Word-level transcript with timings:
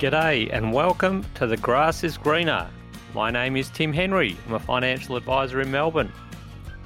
G'day 0.00 0.48
and 0.50 0.72
welcome 0.72 1.26
to 1.34 1.46
The 1.46 1.58
Grass 1.58 2.04
is 2.04 2.16
Greener. 2.16 2.70
My 3.14 3.30
name 3.30 3.54
is 3.54 3.68
Tim 3.68 3.92
Henry. 3.92 4.34
I'm 4.46 4.54
a 4.54 4.58
financial 4.58 5.14
advisor 5.14 5.60
in 5.60 5.70
Melbourne. 5.70 6.10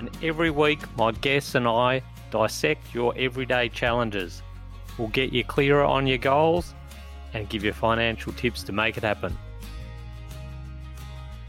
And 0.01 0.11
every 0.21 0.51
week, 0.51 0.81
my 0.97 1.13
guests 1.13 1.55
and 1.55 1.69
I 1.69 2.03
dissect 2.33 2.93
your 2.93 3.15
everyday 3.17 3.69
challenges. 3.69 4.43
We'll 4.99 5.07
get 5.07 5.33
you 5.33 5.45
clearer 5.45 5.85
on 5.85 6.09
your 6.09 6.19
goals 6.19 6.75
and 7.35 7.49
give 7.49 7.63
you 7.63 7.73
financial 7.73 8.33
tips 8.33 8.65
to 8.65 8.73
make 8.73 8.97
it 8.97 9.05
happen. 9.05 9.39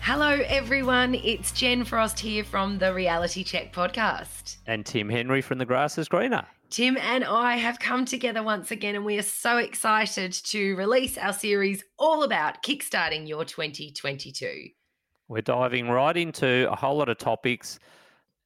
Hello, 0.01 0.43
everyone. 0.45 1.15
It's 1.15 1.51
Gen 1.51 1.83
Frost 1.83 2.19
here 2.19 2.43
from 2.43 2.77
the 2.77 2.93
Reality 2.93 3.43
Cheque 3.43 3.73
podcast. 3.73 4.57
And 4.67 4.85
Tim 4.85 5.09
Henry 5.09 5.41
from 5.41 5.57
The 5.57 5.65
Grass 5.65 5.97
is 5.97 6.07
Greener. 6.07 6.45
Tim 6.69 6.97
and 6.97 7.23
I 7.23 7.57
have 7.57 7.79
come 7.79 8.05
together 8.05 8.41
once 8.41 8.71
again, 8.71 8.95
and 8.95 9.05
we 9.05 9.17
are 9.17 9.23
so 9.23 9.57
excited 9.57 10.33
to 10.33 10.75
release 10.75 11.17
our 11.17 11.31
series 11.31 11.83
all 11.97 12.23
about 12.23 12.63
kickstarting 12.63 13.27
your 13.27 13.45
2022. 13.45 14.69
We're 15.27 15.41
diving 15.41 15.89
right 15.89 16.17
into 16.17 16.69
a 16.71 16.75
whole 16.75 16.97
lot 16.97 17.09
of 17.09 17.17
topics, 17.17 17.79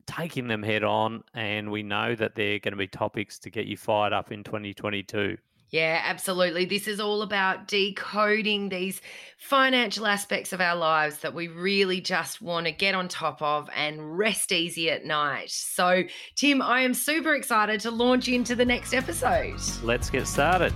taking 0.06 0.48
them 0.48 0.64
head 0.64 0.84
on, 0.84 1.24
and 1.34 1.72
we 1.72 1.82
know 1.82 2.14
that 2.16 2.36
they're 2.36 2.60
going 2.60 2.74
to 2.74 2.78
be 2.78 2.88
topics 2.88 3.40
to 3.40 3.50
get 3.50 3.66
you 3.66 3.78
fired 3.78 4.14
up 4.14 4.32
in 4.32 4.44
2022. 4.44 5.38
Yeah, 5.72 6.02
absolutely. 6.04 6.66
This 6.66 6.88
is 6.88 7.00
all 7.00 7.22
about 7.22 7.68
decoding 7.68 8.70
these 8.70 9.02
financial 9.38 10.08
aspects 10.08 10.52
of 10.52 10.62
our 10.62 10.76
lives 10.76 11.20
that 11.20 11.36
we 11.36 11.48
really 11.48 12.02
just 12.02 12.42
want 12.42 12.66
to 12.66 12.72
get 12.72 12.96
on 12.96 13.08
top 13.08 13.40
of 13.42 13.70
and 13.76 14.18
rest 14.18 14.52
easy 14.52 14.90
at 14.90 15.06
night. 15.06 15.52
So, 15.52 16.04
Tim, 16.36 16.62
I 16.62 16.82
am 16.82 16.96
super 16.96 17.36
excited 17.36 17.80
to 17.82 17.92
launch 17.92 18.28
into 18.28 18.56
the 18.56 18.66
next 18.66 18.94
episode. 18.94 19.60
Let's 19.84 20.10
get 20.10 20.26
started. 20.26 20.74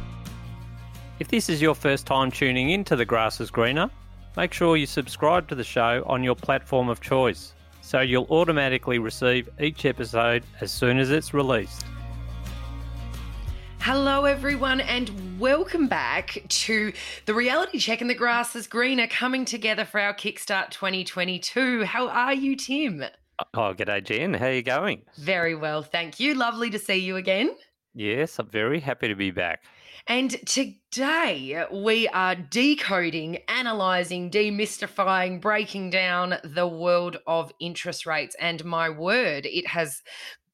If 1.20 1.27
this 1.27 1.49
is 1.49 1.62
your 1.62 1.73
first 1.73 2.05
time 2.05 2.29
tuning 2.29 2.70
in 2.70 2.84
to 2.85 2.96
The 2.96 3.05
Grass 3.05 3.41
is 3.41 3.49
Greener, 3.49 3.90
make 4.37 4.53
sure 4.53 4.77
you 4.77 4.85
subscribe 4.85 5.48
to 5.48 5.55
the 5.55 5.63
show 5.63 6.03
on 6.05 6.23
your 6.23 6.35
platform 6.35 6.90
of 6.90 7.01
choice 7.01 7.53
so 7.81 7.99
you'll 8.01 8.27
automatically 8.29 8.99
receive 8.99 9.49
each 9.59 9.85
episode 9.85 10.43
as 10.62 10.71
soon 10.71 10.99
as 10.99 11.09
it's 11.09 11.34
released. 11.34 11.84
Hello, 13.85 14.23
everyone, 14.23 14.79
and 14.79 15.37
welcome 15.41 15.89
back 15.89 16.41
to 16.48 16.93
the 17.26 17.34
reality 17.34 17.79
cheque 17.79 17.99
and 17.99 18.09
the 18.09 18.15
grass 18.15 18.55
is 18.55 18.65
greener 18.65 19.07
coming 19.07 19.43
together 19.43 19.84
for 19.84 19.99
our 19.99 20.13
Kickstart 20.13 20.70
2022. 20.70 21.84
How 21.84 22.07
are 22.07 22.34
you, 22.34 22.55
Tim? 22.55 23.03
Oh, 23.53 23.73
g'day, 23.73 24.01
Gen. 24.01 24.35
How 24.35 24.45
are 24.45 24.53
you 24.53 24.62
going? 24.62 25.01
Very 25.17 25.53
well, 25.53 25.84
thank 25.84 26.17
you. 26.17 26.34
Lovely 26.34 26.70
to 26.70 26.79
see 26.79 26.95
you 26.95 27.17
again. 27.17 27.57
Yes, 27.93 28.40
I'm 28.40 28.48
very 28.48 28.79
happy 28.79 29.09
to 29.09 29.15
be 29.15 29.31
back. 29.31 29.63
And 30.07 30.31
today 30.47 31.65
we 31.70 32.07
are 32.07 32.35
decoding, 32.35 33.40
analyzing, 33.49 34.31
demystifying, 34.31 35.41
breaking 35.41 35.90
down 35.90 36.35
the 36.45 36.68
world 36.68 37.18
of 37.27 37.51
interest 37.59 38.05
rates. 38.05 38.34
And 38.40 38.63
my 38.63 38.90
word, 38.90 39.45
it 39.45 39.68
has 39.68 40.01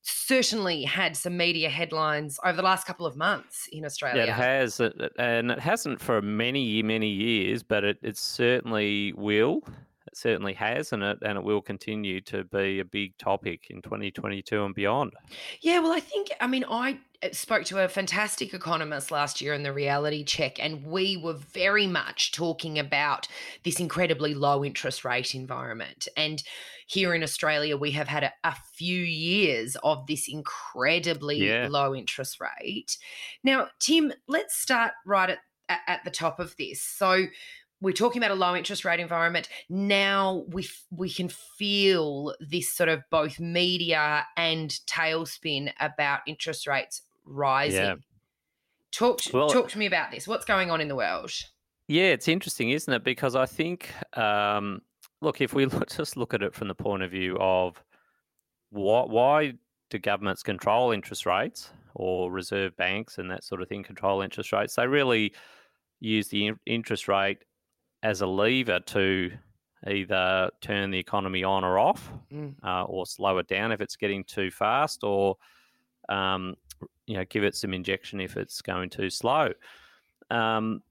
certainly 0.10 0.84
had 0.84 1.16
some 1.16 1.38
media 1.38 1.70
headlines 1.70 2.40
over 2.44 2.56
the 2.56 2.64
last 2.64 2.86
couple 2.86 3.06
of 3.06 3.16
months 3.16 3.68
in 3.72 3.86
Australia. 3.86 4.26
Yeah, 4.26 4.32
it 4.32 4.34
has, 4.34 4.80
and 4.80 5.52
it 5.52 5.60
hasn't 5.60 6.02
for 6.02 6.22
many, 6.22 6.82
many 6.84 7.10
years, 7.10 7.64
but 7.64 7.84
it, 7.84 7.98
it 8.02 8.18
certainly 8.18 9.14
will. 9.14 9.64
It 10.08 10.18
certainly 10.18 10.54
has, 10.54 10.92
and 10.92 11.04
it 11.04 11.20
and 11.22 11.38
it 11.38 11.44
will 11.44 11.62
continue 11.62 12.20
to 12.22 12.44
be 12.44 12.80
a 12.80 12.86
big 12.86 13.18
topic 13.18 13.68
in 13.70 13.82
2022 13.82 14.66
and 14.66 14.74
beyond. 14.74 15.14
Yeah, 15.62 15.80
well, 15.80 15.92
I 15.92 16.00
think 16.00 16.30
I 16.42 16.48
mean 16.48 16.66
I 16.70 16.94
uh, 16.94 16.96
Uh, 17.22 17.30
spoke 17.34 17.66
to 17.66 17.84
a 17.84 17.88
fantastic 17.88 18.54
economist 18.54 19.12
last 19.12 19.42
year 19.42 19.54
in 19.54 19.64
the 19.64 19.74
reality 19.74 20.24
cheque, 20.24 20.62
and 20.64 20.86
we 20.86 21.18
were 21.18 21.34
very 21.34 21.86
much 21.88 22.32
talking 22.32 22.80
about 22.80 23.28
this 23.64 23.80
incredibly 23.80 24.34
low 24.34 24.64
interest 24.64 25.04
rate 25.04 25.36
environment. 25.36 26.08
And 26.16 26.42
here 26.88 27.14
in 27.14 27.24
Australia, 27.24 27.76
we 27.76 27.92
have 27.92 28.08
had 28.08 28.24
a, 28.24 28.34
a 28.44 28.56
few 28.74 29.04
years 29.04 29.76
of 29.84 30.08
this 30.08 30.28
incredibly 30.30 31.48
yeah. 31.48 31.68
low 31.70 31.94
interest 31.94 32.40
rate. 32.40 32.98
Now, 33.44 33.68
Tim, 33.80 34.14
let's 34.28 34.58
start 34.58 34.94
right 35.06 35.32
at, 35.32 35.40
at, 35.68 35.80
at 35.88 36.04
the 36.06 36.12
top 36.12 36.40
of 36.40 36.56
this. 36.58 36.82
So, 36.82 37.26
we're 37.82 37.94
talking 37.94 38.22
about 38.22 38.32
a 38.32 38.36
low 38.36 38.58
interest 38.58 38.84
rate 38.84 39.00
environment 39.00 39.48
now 39.70 40.44
we 40.50 40.68
we 40.92 41.10
can 41.10 41.30
feel 41.30 42.36
this 42.42 42.74
sort 42.74 42.90
of 42.90 43.02
both 43.10 43.40
media 43.40 44.26
and 44.36 44.72
tailspin 44.86 45.72
about 45.80 46.20
interest 46.28 46.68
rates 46.68 47.04
rising. 47.30 47.82
Yeah. 47.82 47.96
talk 48.92 49.22
to, 49.22 49.38
well, 49.38 49.50
talk 49.50 49.70
to 49.70 49.78
me 49.78 49.86
about 49.86 50.12
this. 50.12 50.28
What's 50.28 50.46
going 50.46 50.72
on 50.72 50.82
in 50.82 50.88
the 50.88 50.96
world? 50.96 51.32
Yeah 51.88 52.12
it's 52.12 52.28
interesting 52.28 52.70
isn't 52.70 52.94
it? 52.94 53.04
Because 53.04 53.36
i 53.36 53.46
think 53.46 53.90
um, 54.18 54.82
look 55.22 55.42
if 55.42 55.54
we 55.54 55.66
look, 55.68 55.90
just 55.90 56.18
look 56.18 56.34
at 56.34 56.44
it 56.44 56.54
from 56.54 56.68
the 56.68 56.76
point 56.76 57.04
of 57.04 57.12
view 57.12 57.38
of 57.40 57.82
what 58.70 59.10
why 59.10 59.54
do 59.90 59.98
governments 59.98 60.44
control 60.44 60.92
interest 60.92 61.26
rates 61.26 61.72
or 61.96 62.32
reserve 62.32 62.76
banks 62.78 63.18
and 63.18 63.30
that 63.32 63.44
sort 63.44 63.62
of 63.62 63.68
thing 63.68 63.84
control 63.84 64.22
interest 64.22 64.52
rates? 64.52 64.76
They 64.76 64.88
really 64.88 65.34
use 66.00 66.28
the 66.28 66.52
interest 66.66 67.08
rate 67.08 67.40
as 68.04 68.22
a 68.22 68.28
lever 68.28 68.80
to 68.80 69.32
either 69.88 70.50
turn 70.62 70.92
the 70.92 71.00
economy 71.00 71.44
on 71.44 71.64
or 71.64 71.80
off, 71.80 72.12
mm. 72.32 72.54
uh, 72.64 72.84
or 72.84 73.06
slow 73.06 73.38
it 73.38 73.48
down 73.48 73.72
if 73.72 73.82
it's 73.82 73.96
getting 73.96 74.24
too 74.24 74.52
fast, 74.52 75.04
or 75.04 75.36
um, 76.10 76.56
you 77.10 77.18
know 77.18 77.26
give 77.26 77.44
it 77.44 77.56
some 77.56 77.74
injection 77.74 78.22
if 78.22 78.38
it's 78.38 78.62
going 78.62 78.88
too 78.88 79.10
slow. 79.10 79.52
Um, 80.30 80.84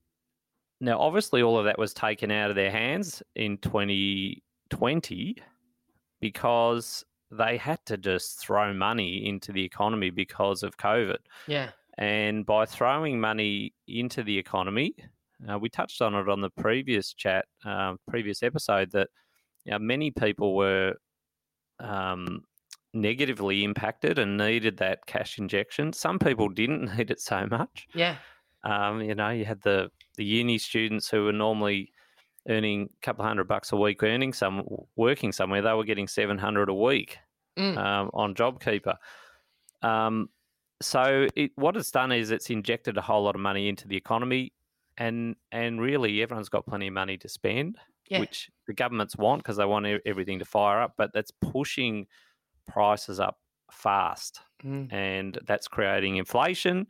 now, 0.81 0.99
obviously, 0.99 1.43
all 1.43 1.57
of 1.59 1.65
that 1.67 1.79
was 1.79 1.95
taken 1.95 2.33
out 2.33 2.51
of 2.51 2.57
their 2.57 2.73
hands 2.73 3.23
in 3.37 3.57
2020 3.59 5.37
because 6.21 7.05
they 7.31 7.57
had 7.57 7.79
to 7.87 7.97
just 7.97 8.41
throw 8.41 8.75
money 8.75 9.29
into 9.29 9.53
the 9.53 9.63
economy 9.63 10.11
because 10.11 10.65
of 10.65 10.77
COVID. 10.77 11.19
Yeah. 11.47 11.71
And 11.99 12.45
by 12.45 12.67
throwing 12.67 13.21
money 13.21 13.75
into 13.87 14.25
the 14.25 14.37
economy, 14.37 14.97
uh, 15.49 15.59
we 15.59 15.69
touched 15.69 16.03
on 16.03 16.17
it 16.17 16.29
on 16.29 16.41
the 16.41 16.51
previous 16.51 17.15
chat, 17.15 17.45
uh, 17.65 17.95
previous 18.09 18.43
episode, 18.43 18.91
that 18.91 19.09
you 19.65 19.71
know, 19.71 19.79
many 19.79 20.11
people 20.11 20.57
were 20.57 20.95
um, 21.79 22.43
negatively 22.95 23.65
impacted 23.65 24.19
and 24.19 24.37
needed 24.37 24.79
that 24.79 25.07
cash 25.07 25.39
injection. 25.39 25.93
Some 25.93 26.19
people 26.19 26.49
didn't 26.49 26.85
need 26.97 27.11
it 27.11 27.21
so 27.21 27.47
much. 27.51 27.87
Yeah. 27.95 28.17
Um, 28.65 29.03
you 29.03 29.15
know, 29.15 29.31
you 29.31 29.45
had 29.45 29.63
the 29.63 29.91
the 30.17 30.25
uni 30.25 30.59
students 30.59 31.09
who 31.09 31.25
were 31.25 31.33
normally 31.33 31.93
earning 32.49 32.89
a 32.93 33.07
couple 33.07 33.25
hundred 33.25 33.47
bucks 33.47 33.73
a 33.73 33.77
week, 33.77 34.03
earning 34.03 34.33
some 34.33 34.63
working 34.97 35.33
somewhere. 35.33 35.63
They 35.63 35.73
were 35.73 35.85
getting 35.85 36.09
seven 36.09 36.39
hundred 36.39 36.69
a 36.69 36.75
week 36.75 37.19
mm. 37.59 37.77
um, 37.77 38.11
on 38.15 38.35
JobKeeper. 38.35 38.97
Um, 39.83 40.29
so 40.81 41.27
it, 41.37 41.53
what 41.57 41.77
it's 41.77 41.91
done 41.91 42.13
is 42.13 42.31
it's 42.31 42.51
injected 42.51 42.97
a 42.97 43.01
whole 43.01 43.23
lot 43.23 43.35
of 43.35 43.41
money 43.41 43.69
into 43.69 43.87
the 43.89 43.97
economy 43.97 44.53
and 44.99 45.37
and 45.53 45.81
really 45.81 46.23
everyone's 46.23 46.49
got 46.49 46.67
plenty 46.67 46.89
of 46.89 46.93
money 46.93 47.17
to 47.19 47.29
spend, 47.29 47.79
yeah. 48.11 48.21
which 48.21 48.51
the 48.67 48.75
governments 48.75 49.17
want 49.17 49.43
because 49.43 49.57
they 49.57 49.65
want 49.65 49.87
everything 50.05 50.41
to 50.41 50.45
fire 50.45 50.81
up, 50.81 50.95
but 50.99 51.13
that's 51.15 51.31
pushing 51.31 52.07
prices 52.69 53.19
up 53.19 53.39
fast, 53.71 54.41
mm. 54.65 54.93
and 54.93 55.39
that's 55.47 55.69
creating 55.69 56.17
inflation. 56.17 56.87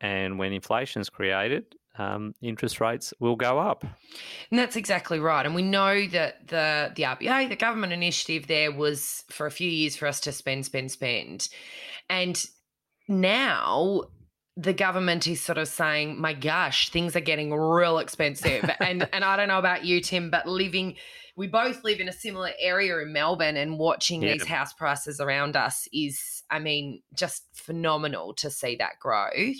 And 0.00 0.38
when 0.38 0.52
inflation 0.52 1.00
is 1.00 1.08
created, 1.08 1.74
um, 1.96 2.34
interest 2.42 2.80
rates 2.80 3.14
will 3.20 3.36
go 3.36 3.58
up. 3.58 3.84
And 4.50 4.58
that's 4.58 4.76
exactly 4.76 5.20
right. 5.20 5.46
And 5.46 5.54
we 5.54 5.62
know 5.62 6.06
that 6.08 6.48
the 6.48 6.92
the 6.94 7.04
RBA, 7.04 7.48
the 7.48 7.56
government 7.56 7.92
initiative, 7.92 8.46
there 8.46 8.72
was 8.72 9.24
for 9.30 9.46
a 9.46 9.50
few 9.50 9.68
years 9.68 9.96
for 9.96 10.06
us 10.06 10.20
to 10.20 10.32
spend, 10.32 10.66
spend, 10.66 10.90
spend, 10.90 11.48
and 12.10 12.42
now 13.08 14.02
the 14.56 14.72
government 14.72 15.26
is 15.26 15.40
sort 15.40 15.58
of 15.58 15.68
saying, 15.68 16.20
"My 16.20 16.32
gosh, 16.32 16.90
things 16.90 17.14
are 17.16 17.20
getting 17.20 17.52
real 17.52 17.98
expensive." 17.98 18.68
and 18.80 19.08
and 19.12 19.24
I 19.24 19.36
don't 19.36 19.48
know 19.48 19.58
about 19.58 19.84
you, 19.84 20.00
Tim, 20.00 20.30
but 20.30 20.46
living, 20.48 20.96
we 21.36 21.46
both 21.46 21.82
live 21.84 22.00
in 22.00 22.08
a 22.08 22.12
similar 22.12 22.52
area 22.60 22.98
in 22.98 23.12
Melbourne, 23.12 23.56
and 23.56 23.78
watching 23.78 24.22
yeah. 24.22 24.32
these 24.32 24.46
house 24.46 24.72
prices 24.72 25.20
around 25.20 25.56
us 25.56 25.88
is, 25.92 26.42
I 26.50 26.58
mean, 26.58 27.02
just 27.14 27.44
phenomenal 27.54 28.34
to 28.34 28.50
see 28.50 28.76
that 28.76 28.98
growth. 29.00 29.56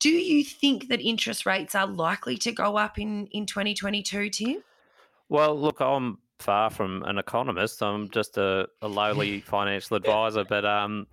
Do 0.00 0.10
you 0.10 0.44
think 0.44 0.88
that 0.88 1.00
interest 1.00 1.46
rates 1.46 1.74
are 1.74 1.86
likely 1.86 2.36
to 2.38 2.52
go 2.52 2.76
up 2.76 2.98
in 2.98 3.26
in 3.28 3.46
2022, 3.46 4.30
Tim? 4.30 4.62
Well, 5.28 5.58
look, 5.58 5.80
I'm 5.80 6.18
far 6.38 6.70
from 6.70 7.02
an 7.02 7.18
economist. 7.18 7.82
I'm 7.82 8.08
just 8.10 8.38
a, 8.38 8.68
a 8.80 8.88
lowly 8.88 9.40
financial 9.46 9.96
advisor, 9.96 10.44
but 10.44 10.64
um 10.64 11.06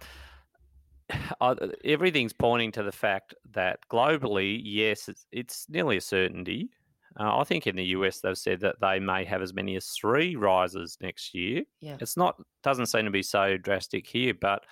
everything's 1.86 2.34
pointing 2.34 2.72
to 2.74 2.84
the 2.84 2.92
fact 2.92 3.34
that 3.54 3.80
globally, 3.92 4.60
yes, 4.64 5.10
it's, 5.10 5.26
it's 5.32 5.66
nearly 5.70 5.98
a 5.98 6.02
certainty. 6.02 6.70
Uh, 7.18 7.38
I 7.38 7.44
think 7.44 7.66
in 7.66 7.76
the 7.76 7.86
US 7.86 8.20
they've 8.20 8.38
said 8.38 8.60
that 8.62 8.76
they 8.82 9.00
may 9.00 9.24
have 9.24 9.42
as 9.42 9.54
many 9.54 9.76
as 9.76 9.88
three 9.90 10.36
rises 10.36 10.98
next 11.02 11.34
year. 11.34 11.64
Yeah. 11.82 11.98
It's 12.00 12.18
not 12.18 12.42
doesn't 12.64 12.88
seem 12.88 13.06
to 13.06 13.12
be 13.12 13.24
so 13.24 13.58
drastic 13.58 14.06
here, 14.06 14.34
but 14.34 14.66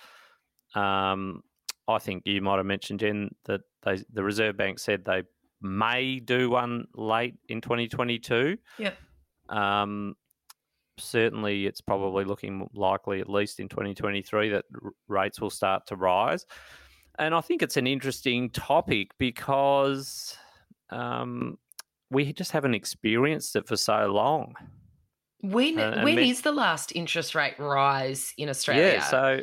um, 0.74 1.42
I 1.88 1.98
think 1.98 2.26
you 2.26 2.40
might 2.42 2.56
have 2.56 2.66
mentioned 2.66 3.00
Gen 3.00 3.34
that 3.44 3.62
they, 3.82 4.02
the 4.12 4.22
Reserve 4.22 4.56
Bank 4.56 4.78
said 4.78 5.04
they 5.04 5.22
may 5.60 6.20
do 6.20 6.50
one 6.50 6.86
late 6.94 7.34
in 7.48 7.60
2022. 7.60 8.56
Yep. 8.78 8.96
Um, 9.48 10.14
certainly, 10.98 11.66
it's 11.66 11.80
probably 11.80 12.24
looking 12.24 12.68
likely, 12.74 13.20
at 13.20 13.28
least 13.28 13.60
in 13.60 13.68
2023, 13.68 14.50
that 14.50 14.64
r- 14.82 14.90
rates 15.08 15.40
will 15.40 15.50
start 15.50 15.86
to 15.88 15.96
rise. 15.96 16.46
And 17.18 17.34
I 17.34 17.40
think 17.40 17.62
it's 17.62 17.76
an 17.76 17.86
interesting 17.86 18.50
topic 18.50 19.12
because 19.18 20.36
um, 20.90 21.58
we 22.10 22.32
just 22.32 22.52
haven't 22.52 22.74
experienced 22.74 23.56
it 23.56 23.66
for 23.66 23.76
so 23.76 24.06
long. 24.06 24.54
When 25.40 25.78
Uh, 25.78 26.02
when 26.02 26.16
me- 26.16 26.30
is 26.30 26.42
the 26.42 26.52
last 26.52 26.94
interest 26.94 27.34
rate 27.34 27.58
rise 27.58 28.32
in 28.38 28.48
Australia? 28.48 28.94
Yeah, 28.94 29.00
so 29.00 29.40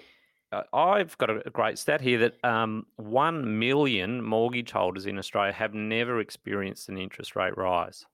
uh, 0.51 0.63
I've 0.73 1.17
got 1.17 1.29
a, 1.29 1.49
great 1.49 1.77
stat 1.77 2.01
here 2.01 2.17
that 2.19 2.43
um, 2.43 2.85
1 2.97 3.59
million 3.59 4.21
mortgage 4.23 4.71
holders 4.71 5.05
in 5.05 5.17
Australia 5.17 5.53
have 5.53 5.73
never 5.73 6.19
experienced 6.19 6.89
an 6.89 6.97
interest 6.97 7.35
rate 7.35 7.55
rise. 7.57 8.05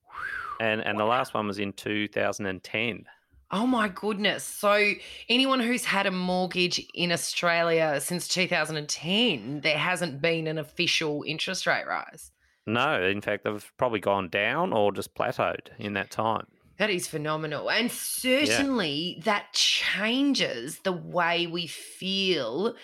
And, 0.60 0.80
and 0.84 0.98
the 0.98 1.04
last 1.04 1.34
one 1.34 1.46
was 1.46 1.58
in 1.58 1.72
2010. 1.72 3.06
Oh 3.50 3.66
my 3.66 3.88
goodness. 3.88 4.44
So, 4.44 4.92
anyone 5.28 5.60
who's 5.60 5.84
had 5.84 6.06
a 6.06 6.10
mortgage 6.10 6.86
in 6.94 7.10
Australia 7.10 7.98
since 8.00 8.28
2010, 8.28 9.62
there 9.62 9.78
hasn't 9.78 10.20
been 10.20 10.46
an 10.46 10.58
official 10.58 11.24
interest 11.26 11.66
rate 11.66 11.86
rise. 11.86 12.30
No, 12.68 13.02
in 13.02 13.20
fact, 13.22 13.44
they've 13.44 13.72
probably 13.78 14.00
gone 14.00 14.28
down 14.28 14.72
or 14.72 14.92
just 14.92 15.14
plateaued 15.14 15.68
in 15.78 15.94
that 15.94 16.10
time. 16.10 16.46
That 16.78 16.90
is 16.90 17.08
phenomenal. 17.08 17.70
And 17.70 17.90
certainly 17.90 19.20
that 19.24 19.52
changes 19.52 20.78
the 20.80 20.92
way 20.92 21.46
we 21.46 21.66
feel. 21.66 22.74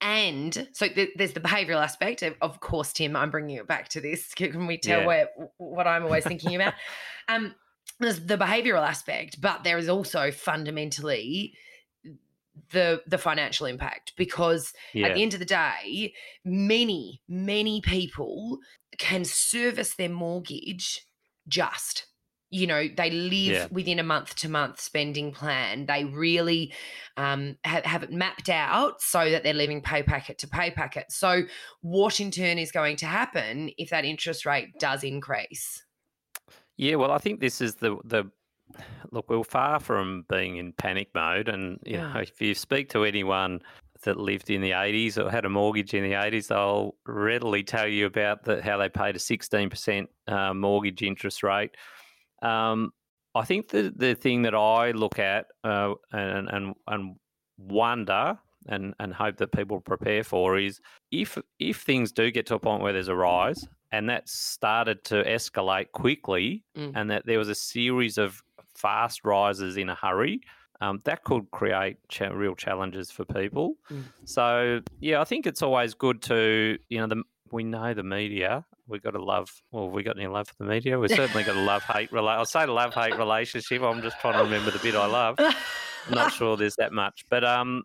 And 0.00 0.68
so 0.72 0.88
th- 0.88 1.10
there's 1.16 1.32
the 1.32 1.40
behavioral 1.40 1.82
aspect. 1.82 2.22
Of, 2.22 2.34
of 2.40 2.60
course, 2.60 2.92
Tim, 2.92 3.14
I'm 3.14 3.30
bringing 3.30 3.56
it 3.56 3.66
back 3.68 3.88
to 3.90 4.00
this. 4.00 4.34
Can 4.34 4.66
we 4.66 4.78
tell 4.78 5.00
Yeah. 5.00 5.06
where 5.06 5.28
what 5.58 5.86
I'm 5.86 6.04
always 6.04 6.24
thinking 6.24 6.54
about? 6.54 6.74
um, 7.28 7.54
there's 8.00 8.20
the 8.20 8.36
behavioral 8.36 8.86
aspect, 8.86 9.40
but 9.40 9.64
there 9.64 9.78
is 9.78 9.88
also 9.88 10.30
fundamentally 10.30 11.54
the 12.70 13.02
the 13.06 13.18
financial 13.18 13.66
impact 13.66 14.12
because 14.16 14.72
Yeah. 14.94 15.08
at 15.08 15.14
the 15.14 15.22
end 15.22 15.34
of 15.34 15.40
the 15.40 15.44
day, 15.46 16.14
many, 16.44 17.22
many 17.28 17.80
people 17.80 18.58
can 18.98 19.24
service 19.24 19.94
their 19.94 20.08
mortgage 20.08 21.04
just. 21.48 22.06
You 22.48 22.66
know, 22.68 22.88
they 22.88 23.10
live 23.10 23.52
Yeah. 23.52 23.66
within 23.72 23.98
a 23.98 24.04
month 24.04 24.36
to 24.36 24.48
month 24.48 24.80
spending 24.80 25.32
plan. 25.32 25.86
They 25.86 26.04
really 26.04 26.72
um, 27.16 27.56
have, 27.64 27.84
have 27.84 28.02
it 28.04 28.12
mapped 28.12 28.48
out 28.48 29.02
so 29.02 29.30
that 29.30 29.42
they're 29.42 29.52
living 29.52 29.82
pay 29.82 30.02
packet 30.04 30.38
to 30.38 30.48
pay 30.48 30.70
packet. 30.70 31.06
So, 31.10 31.42
what 31.80 32.20
in 32.20 32.30
turn 32.30 32.58
is 32.58 32.70
going 32.70 32.96
to 32.98 33.06
happen 33.06 33.70
if 33.78 33.90
that 33.90 34.04
interest 34.04 34.46
rate 34.46 34.78
does 34.78 35.02
increase? 35.02 35.84
Yeah, 36.76 36.96
well, 36.96 37.10
I 37.10 37.18
think 37.18 37.40
this 37.40 37.60
is 37.60 37.76
the 37.76 37.96
the 38.04 38.30
look. 39.10 39.28
We're 39.28 39.44
far 39.44 39.80
from 39.80 40.24
being 40.28 40.56
in 40.56 40.72
panic 40.72 41.08
mode, 41.14 41.48
and 41.48 41.78
you 41.84 41.96
know, 41.98 42.18
if 42.20 42.40
you 42.40 42.54
speak 42.54 42.88
to 42.90 43.04
anyone 43.04 43.60
that 44.02 44.18
lived 44.18 44.50
in 44.50 44.60
the 44.60 44.72
'80s 44.72 45.16
or 45.18 45.30
had 45.30 45.44
a 45.44 45.48
mortgage 45.50 45.94
in 45.94 46.02
the 46.02 46.12
'80s, 46.12 46.48
they'll 46.48 46.94
readily 47.06 47.62
tell 47.62 47.86
you 47.88 48.06
about 48.06 48.44
the, 48.44 48.62
how 48.62 48.76
they 48.76 48.88
paid 48.88 49.16
a 49.16 49.18
16% 49.18 50.06
uh, 50.28 50.52
mortgage 50.54 51.02
interest 51.02 51.42
rate. 51.42 51.76
Um, 52.42 52.90
I 53.34 53.44
think 53.44 53.68
the 53.68 53.92
the 53.94 54.14
thing 54.14 54.42
that 54.42 54.54
I 54.54 54.90
look 54.92 55.18
at 55.18 55.46
uh, 55.64 55.94
and 56.12 56.48
and 56.48 56.74
and 56.86 57.16
wonder 57.58 58.38
and 58.68 58.94
and 58.98 59.12
hope 59.14 59.36
that 59.38 59.52
people 59.52 59.80
prepare 59.80 60.24
for 60.24 60.58
is 60.58 60.80
if 61.10 61.38
if 61.58 61.82
things 61.82 62.12
do 62.12 62.30
get 62.30 62.46
to 62.46 62.54
a 62.54 62.58
point 62.58 62.82
where 62.82 62.92
there's 62.92 63.08
a 63.08 63.16
rise 63.16 63.66
and 63.92 64.08
that 64.10 64.28
started 64.28 65.04
to 65.04 65.22
escalate 65.24 65.92
quickly 65.92 66.64
Mm. 66.76 66.92
and 66.94 67.10
that 67.10 67.24
there 67.26 67.38
was 67.38 67.48
a 67.48 67.54
series 67.54 68.18
of 68.18 68.42
fast 68.76 69.24
rises 69.24 69.76
in 69.76 69.88
a 69.88 69.94
hurry 69.94 70.40
um, 70.80 71.00
that 71.04 71.24
could 71.24 71.50
create 71.52 71.96
cha- 72.08 72.28
real 72.28 72.54
challenges 72.54 73.10
for 73.10 73.24
people 73.24 73.74
Mm. 73.90 74.02
so 74.24 74.80
yeah 75.00 75.20
i 75.20 75.24
think 75.24 75.46
it's 75.46 75.62
always 75.62 75.94
good 75.94 76.20
to 76.22 76.78
you 76.88 76.98
know 77.00 77.06
the, 77.06 77.22
we 77.52 77.64
know 77.64 77.94
the 77.94 78.02
media 78.02 78.64
we've 78.88 79.02
got 79.02 79.12
to 79.12 79.22
love 79.22 79.48
well 79.72 79.88
we 79.88 80.02
got 80.02 80.16
any 80.18 80.26
love 80.26 80.48
for 80.48 80.54
the 80.58 80.64
media 80.64 80.98
we've 80.98 81.10
certainly 81.10 81.42
got 81.44 81.56
a 81.56 81.60
love 81.72 81.82
hate 81.84 82.10
rela- 82.10 82.36
i'll 82.36 82.44
say 82.44 82.66
love 82.66 82.92
hate 82.94 83.16
relationship 83.16 83.82
i'm 83.82 84.02
just 84.02 84.18
trying 84.20 84.34
to 84.34 84.40
remember 84.44 84.70
the 84.70 84.78
bit 84.80 84.94
i 84.94 85.06
love 85.06 85.36
I'm 85.38 86.14
not 86.14 86.32
sure 86.32 86.56
there's 86.56 86.76
that 86.76 86.92
much, 86.92 87.24
but 87.28 87.42
um, 87.42 87.82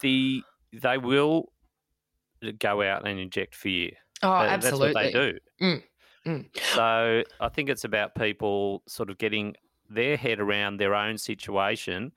the 0.00 0.44
they 0.72 0.96
will 0.96 1.50
go 2.60 2.82
out 2.82 3.06
and 3.06 3.18
inject 3.18 3.56
fear. 3.56 3.90
Oh, 4.22 4.30
That- 4.30 4.48
absolutely. 4.50 4.92
That's 4.92 4.94
what 4.94 5.12
they 5.12 5.32
do. 5.32 5.38
Mm, 5.60 5.82
mm. 6.52 6.56
So 6.74 7.22
I 7.40 7.48
think 7.48 7.68
it's 7.68 7.82
about 7.82 8.14
people 8.14 8.84
sort 8.86 9.10
of 9.10 9.18
getting 9.18 9.56
their 9.88 10.16
head 10.16 10.40
around 10.40 10.78
their 10.78 10.94
own 10.94 11.18
situation 11.18 12.12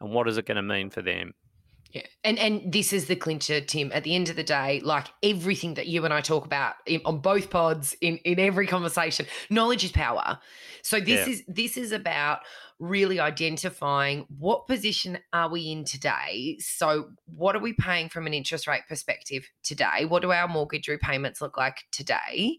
and 0.00 0.12
what 0.12 0.28
is 0.28 0.38
it 0.38 0.46
going 0.46 0.56
to 0.56 0.62
mean 0.62 0.90
for 0.90 1.02
them. 1.02 1.34
Yeah. 1.92 2.06
And 2.22 2.38
and 2.38 2.72
this 2.72 2.92
is 2.92 3.06
the 3.06 3.16
clincher, 3.16 3.60
Tim. 3.60 3.90
At 3.92 4.04
the 4.04 4.14
end 4.14 4.28
of 4.28 4.36
the 4.36 4.44
day, 4.44 4.80
like 4.80 5.08
everything 5.24 5.74
that 5.74 5.88
you 5.88 6.04
and 6.04 6.14
I 6.14 6.20
talk 6.20 6.46
about 6.46 6.74
in, 6.86 7.00
on 7.04 7.18
both 7.18 7.50
pods, 7.50 7.96
in 8.00 8.18
in 8.18 8.38
every 8.38 8.68
conversation, 8.68 9.26
knowledge 9.50 9.82
is 9.82 9.90
power. 9.90 10.38
So 10.82 11.00
this 11.00 11.26
Yeah. 11.26 11.32
is 11.32 11.42
this 11.48 11.76
is 11.76 11.90
about 11.90 12.40
really 12.78 13.18
identifying 13.18 14.24
what 14.38 14.68
position 14.68 15.18
are 15.32 15.50
we 15.50 15.72
in 15.72 15.84
today. 15.84 16.56
So 16.60 17.10
what 17.26 17.56
are 17.56 17.60
we 17.60 17.72
paying 17.72 18.08
from 18.08 18.26
an 18.26 18.34
interest 18.34 18.68
rate 18.68 18.86
perspective 18.88 19.48
today? 19.64 20.04
What 20.04 20.22
do 20.22 20.30
our 20.30 20.46
mortgage 20.46 20.86
repayments 20.86 21.40
look 21.40 21.58
like 21.58 21.84
today? 21.90 22.58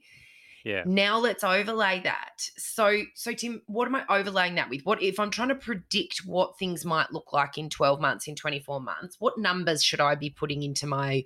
Yeah. 0.63 0.83
Now 0.85 1.17
let's 1.17 1.43
overlay 1.43 2.01
that. 2.03 2.49
So, 2.57 3.01
so 3.15 3.33
Tim, 3.33 3.61
what 3.65 3.87
am 3.87 3.95
I 3.95 4.03
overlaying 4.09 4.55
that 4.55 4.69
with? 4.69 4.85
What 4.85 5.01
if 5.01 5.19
I'm 5.19 5.31
trying 5.31 5.49
to 5.49 5.55
predict 5.55 6.19
what 6.25 6.57
things 6.57 6.85
might 6.85 7.11
look 7.11 7.33
like 7.33 7.57
in 7.57 7.69
12 7.69 7.99
months, 7.99 8.27
in 8.27 8.35
24 8.35 8.79
months? 8.79 9.15
What 9.19 9.37
numbers 9.37 9.83
should 9.83 10.01
I 10.01 10.15
be 10.15 10.29
putting 10.29 10.63
into 10.63 10.87
my 10.87 11.23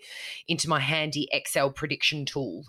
into 0.48 0.70
my 0.70 0.80
handy 0.80 1.28
Excel 1.32 1.70
prediction 1.72 2.26
tool? 2.26 2.64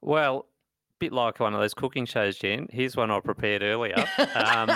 Well, 0.00 0.46
a 0.90 0.98
bit 0.98 1.12
like 1.12 1.40
one 1.40 1.54
of 1.54 1.60
those 1.60 1.74
cooking 1.74 2.06
shows, 2.06 2.38
Gen. 2.38 2.68
Here's 2.70 2.96
one 2.96 3.10
I 3.10 3.20
prepared 3.20 3.62
earlier. 3.62 4.06
Um, 4.34 4.70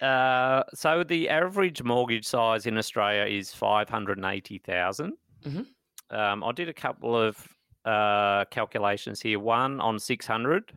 uh, 0.02 0.64
so 0.74 1.04
the 1.04 1.28
average 1.28 1.82
mortgage 1.82 2.26
size 2.26 2.66
in 2.66 2.76
Australia 2.76 3.24
is 3.24 3.52
five 3.52 3.88
hundred 3.88 4.22
eighty 4.24 4.58
thousand. 4.58 5.14
Mhm. 5.44 5.66
Um, 6.10 6.42
I 6.42 6.52
did 6.52 6.68
a 6.68 6.74
couple 6.74 7.16
of 7.16 7.46
uh, 7.84 8.44
calculations 8.46 9.20
here. 9.20 9.38
One 9.38 9.80
on 9.80 9.98
six 9.98 10.26
hundred. 10.26 10.72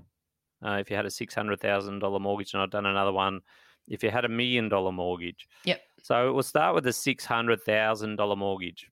Uh, 0.66 0.78
if 0.80 0.90
you 0.90 0.96
had 0.96 1.06
a 1.06 1.12
six 1.12 1.34
hundred 1.34 1.60
thousand 1.60 2.00
dollar 2.00 2.20
mortgage, 2.20 2.54
and 2.54 2.62
I've 2.62 2.72
done 2.72 2.86
another 2.86 3.12
one 3.12 3.42
if 3.88 4.04
you 4.04 4.10
had 4.10 4.26
a 4.26 4.30
million 4.30 4.70
dollar 4.70 4.92
mortgage. 4.92 5.48
Yep. 5.66 5.82
So 6.02 6.34
we'll 6.34 6.44
start 6.44 6.76
with 6.76 6.86
the 6.86 6.94
six 6.94 7.26
hundred 7.26 7.62
thousand 7.64 8.16
dollar 8.16 8.36
mortgage. 8.36 8.88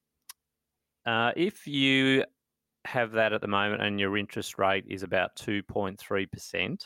Uh, 1.05 1.31
if 1.35 1.65
you 1.65 2.23
have 2.85 3.11
that 3.11 3.33
at 3.33 3.41
the 3.41 3.47
moment 3.47 3.81
and 3.81 3.99
your 3.99 4.17
interest 4.17 4.57
rate 4.57 4.85
is 4.87 5.03
about 5.03 5.35
2.3%, 5.35 6.85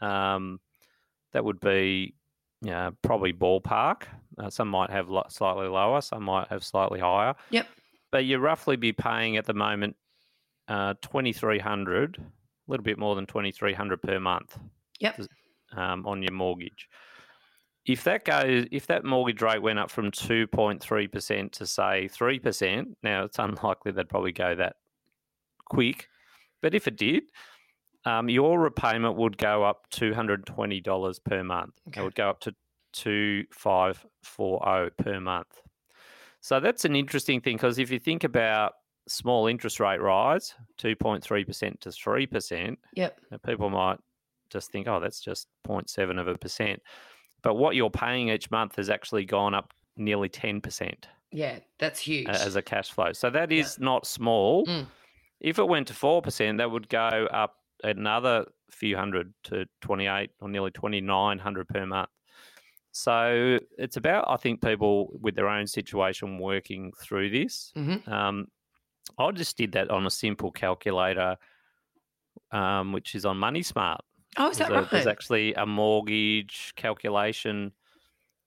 um, 0.00 0.60
that 1.32 1.44
would 1.44 1.60
be 1.60 2.14
you 2.62 2.70
know, 2.70 2.92
probably 3.02 3.32
ballpark. 3.32 4.04
Uh, 4.38 4.48
some 4.48 4.68
might 4.68 4.90
have 4.90 5.08
lo- 5.08 5.26
slightly 5.28 5.66
lower, 5.66 6.00
some 6.00 6.22
might 6.22 6.48
have 6.48 6.64
slightly 6.64 7.00
higher. 7.00 7.34
Yep. 7.50 7.66
But 8.10 8.24
you 8.24 8.38
roughly 8.38 8.76
be 8.76 8.92
paying 8.92 9.36
at 9.36 9.46
the 9.46 9.54
moment 9.54 9.96
uh, 10.68 10.94
2300 11.02 12.18
a 12.18 12.22
little 12.70 12.84
bit 12.84 12.98
more 12.98 13.14
than 13.14 13.26
2300 13.26 14.00
per 14.00 14.20
month 14.20 14.58
Yep. 15.00 15.20
um, 15.76 16.06
on 16.06 16.22
your 16.22 16.32
mortgage. 16.32 16.88
If 17.84 18.04
that 18.04 18.24
goes, 18.24 18.66
if 18.70 18.86
that 18.86 19.04
mortgage 19.04 19.42
rate 19.42 19.60
went 19.60 19.80
up 19.80 19.90
from 19.90 20.12
two 20.12 20.46
point 20.46 20.80
three 20.80 21.08
percent 21.08 21.50
to 21.54 21.66
say 21.66 22.06
three 22.08 22.38
percent, 22.38 22.96
now 23.02 23.24
it's 23.24 23.38
unlikely 23.40 23.90
they'd 23.92 24.08
probably 24.08 24.30
go 24.32 24.54
that 24.54 24.76
quick, 25.66 26.08
but 26.60 26.74
if 26.74 26.86
it 26.86 26.96
did, 26.96 27.24
um, 28.04 28.28
your 28.28 28.60
repayment 28.60 29.16
would 29.16 29.36
go 29.36 29.64
up 29.64 29.88
two 29.90 30.14
hundred 30.14 30.46
twenty 30.46 30.80
dollars 30.80 31.18
per 31.18 31.42
month. 31.42 31.74
Okay. 31.88 32.00
It 32.00 32.04
would 32.04 32.14
go 32.14 32.30
up 32.30 32.38
to 32.42 32.54
two 32.92 33.44
five 33.52 34.04
four 34.22 34.62
zero 34.64 34.90
per 34.96 35.18
month. 35.18 35.60
So 36.40 36.60
that's 36.60 36.84
an 36.84 36.94
interesting 36.94 37.40
thing 37.40 37.56
because 37.56 37.80
if 37.80 37.90
you 37.90 37.98
think 37.98 38.22
about 38.22 38.74
small 39.08 39.46
interest 39.46 39.80
rate 39.80 40.00
rise, 40.00 40.54
two 40.78 40.94
point 40.96 41.22
three 41.22 41.44
percent 41.44 41.80
to 41.82 41.92
three 41.92 42.26
percent, 42.26 42.78
Yep. 42.94 43.20
people 43.44 43.70
might 43.70 43.98
just 44.50 44.70
think, 44.70 44.86
oh, 44.86 45.00
that's 45.00 45.20
just 45.20 45.48
0.7 45.66 46.20
of 46.20 46.28
a 46.28 46.36
percent. 46.36 46.82
But 47.42 47.54
what 47.54 47.74
you're 47.74 47.90
paying 47.90 48.28
each 48.28 48.50
month 48.50 48.76
has 48.76 48.90
actually 48.90 49.24
gone 49.24 49.54
up 49.54 49.72
nearly 49.96 50.28
10% 50.28 50.94
Yeah, 51.30 51.58
that's 51.78 51.98
huge. 52.00 52.28
as 52.28 52.54
a 52.54 52.60
cash 52.62 52.90
flow. 52.90 53.12
So 53.14 53.30
that 53.30 53.50
is 53.50 53.78
Yeah. 53.80 53.84
not 53.86 54.06
small. 54.06 54.66
Mm. 54.66 54.86
If 55.40 55.58
it 55.58 55.66
went 55.66 55.88
to 55.88 55.94
4%, 55.94 56.58
that 56.58 56.70
would 56.70 56.88
go 56.90 56.98
up 57.32 57.56
another 57.82 58.44
few 58.70 58.94
hundred 58.96 59.32
to 59.44 59.64
28 59.80 60.30
or 60.40 60.48
nearly 60.50 60.70
2900 60.70 61.66
per 61.68 61.86
month. 61.86 62.10
So 62.92 63.58
it's 63.78 63.96
about, 63.96 64.26
I 64.28 64.36
think, 64.36 64.60
people 64.62 65.08
with 65.20 65.34
their 65.34 65.48
own 65.48 65.66
situation 65.66 66.38
working 66.38 66.92
through 67.00 67.30
this. 67.30 67.72
Mhm. 67.74 68.06
Um, 68.06 68.48
I 69.18 69.30
just 69.32 69.56
did 69.56 69.72
that 69.72 69.90
on 69.90 70.06
a 70.06 70.10
simple 70.10 70.50
calculator 70.50 71.36
um, 72.52 72.92
which 72.92 73.14
is 73.14 73.24
on 73.24 73.38
Money 73.38 73.62
Smart. 73.62 74.02
Oh, 74.36 74.50
is 74.50 74.58
that 74.58 74.68
there's, 74.68 74.82
right? 74.82 74.92
a, 74.92 74.94
there's 74.94 75.06
actually 75.06 75.54
a 75.54 75.64
mortgage 75.66 76.74
calculation, 76.76 77.72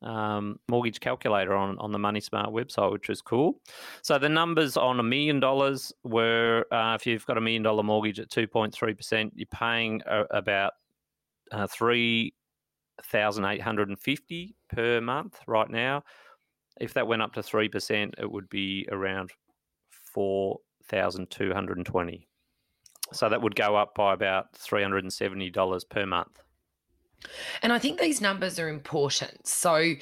um, 0.01 0.59
mortgage 0.67 0.99
calculator 0.99 1.55
on, 1.55 1.77
on 1.79 1.91
the 1.91 1.99
Money 1.99 2.21
Smart 2.21 2.49
website, 2.49 2.91
which 2.91 3.09
is 3.09 3.21
cool. 3.21 3.61
So 4.01 4.17
the 4.17 4.29
numbers 4.29 4.77
on 4.77 4.99
a 4.99 5.03
million 5.03 5.39
dollars 5.39 5.93
were 6.03 6.65
uh, 6.71 6.97
if 6.99 7.05
you've 7.05 7.25
got 7.25 7.37
a 7.37 7.41
million 7.41 7.63
dollar 7.63 7.83
mortgage 7.83 8.19
at 8.19 8.29
2.3%, 8.29 9.31
you're 9.35 9.45
paying 9.47 10.01
uh, 10.03 10.23
about 10.31 10.73
uh, 11.51 11.67
3,850 11.67 14.55
per 14.69 15.01
month 15.01 15.39
right 15.47 15.69
now. 15.69 16.03
If 16.79 16.93
that 16.95 17.07
went 17.07 17.21
up 17.21 17.33
to 17.33 17.41
3%, 17.41 18.13
it 18.17 18.29
would 18.29 18.49
be 18.49 18.87
around 18.91 19.31
4,220. 20.15 22.27
So 23.13 23.29
that 23.29 23.41
would 23.41 23.55
go 23.55 23.75
up 23.75 23.95
by 23.95 24.13
about 24.13 24.53
$370 24.53 25.89
per 25.89 26.05
month. 26.05 26.41
And 27.61 27.73
I 27.73 27.79
think 27.79 27.99
these 27.99 28.21
numbers 28.21 28.59
are 28.59 28.69
important. 28.69 29.47
So 29.47 29.93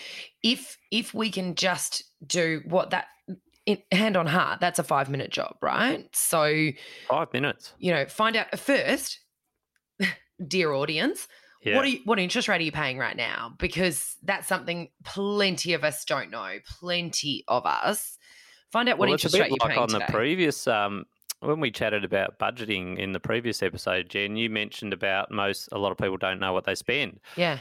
if 0.44 0.78
if 0.92 1.14
we 1.14 1.32
can 1.32 1.56
just 1.56 2.04
do 2.26 2.62
what 2.66 2.92
that 2.92 3.08
in, 3.66 3.80
hand 3.92 4.18
on 4.18 4.28
heart, 4.28 4.60
that's 4.60 4.80
a 4.80 4.84
five 4.84 5.10
minute 5.10 5.32
job, 5.32 5.56
right? 5.62 6.08
So 6.14 6.70
five 7.10 7.32
minutes. 7.34 7.74
You 7.80 7.94
know, 7.94 8.06
find 8.06 8.36
out 8.36 8.58
first, 8.60 9.20
dear 10.48 10.74
audience, 10.74 11.28
yeah. 11.64 11.76
what 11.76 11.86
are 11.86 11.90
you, 11.90 12.00
what 12.04 12.20
interest 12.20 12.50
rate 12.50 12.62
are 12.62 12.66
you 12.66 12.72
paying 12.72 12.98
right 12.98 13.16
now? 13.16 13.54
Because 13.58 14.18
that's 14.24 14.48
something 14.48 14.90
plenty 15.06 15.74
of 15.74 15.84
us 15.84 16.04
don't 16.04 16.30
know. 16.30 16.58
Plenty 16.66 17.46
of 17.48 17.66
us 17.66 18.18
find 18.74 18.90
out 18.90 18.98
what 18.98 19.08
well, 19.08 19.14
interest 19.14 19.36
rate 19.38 19.50
you're 19.50 19.58
like 19.62 19.70
paying 19.70 19.80
on 19.80 19.88
today. 19.88 20.04
the 20.06 20.12
previous 20.12 20.68
um, 20.68 21.06
when 21.42 21.60
we 21.60 21.72
chatted 21.72 22.04
about 22.04 22.40
budgeting 22.40 22.98
in 22.98 23.12
the 23.12 23.20
previous 23.20 23.62
episode, 23.62 24.10
Gen, 24.10 24.36
you 24.36 24.50
mentioned 24.50 24.94
about 24.94 25.32
most 25.32 25.70
a 25.72 25.78
lot 25.78 25.92
of 25.92 25.98
people 25.98 26.18
don't 26.18 26.40
know 26.40 26.54
what 26.54 26.66
they 26.66 26.76
spend. 26.76 27.20
Yeah. 27.38 27.60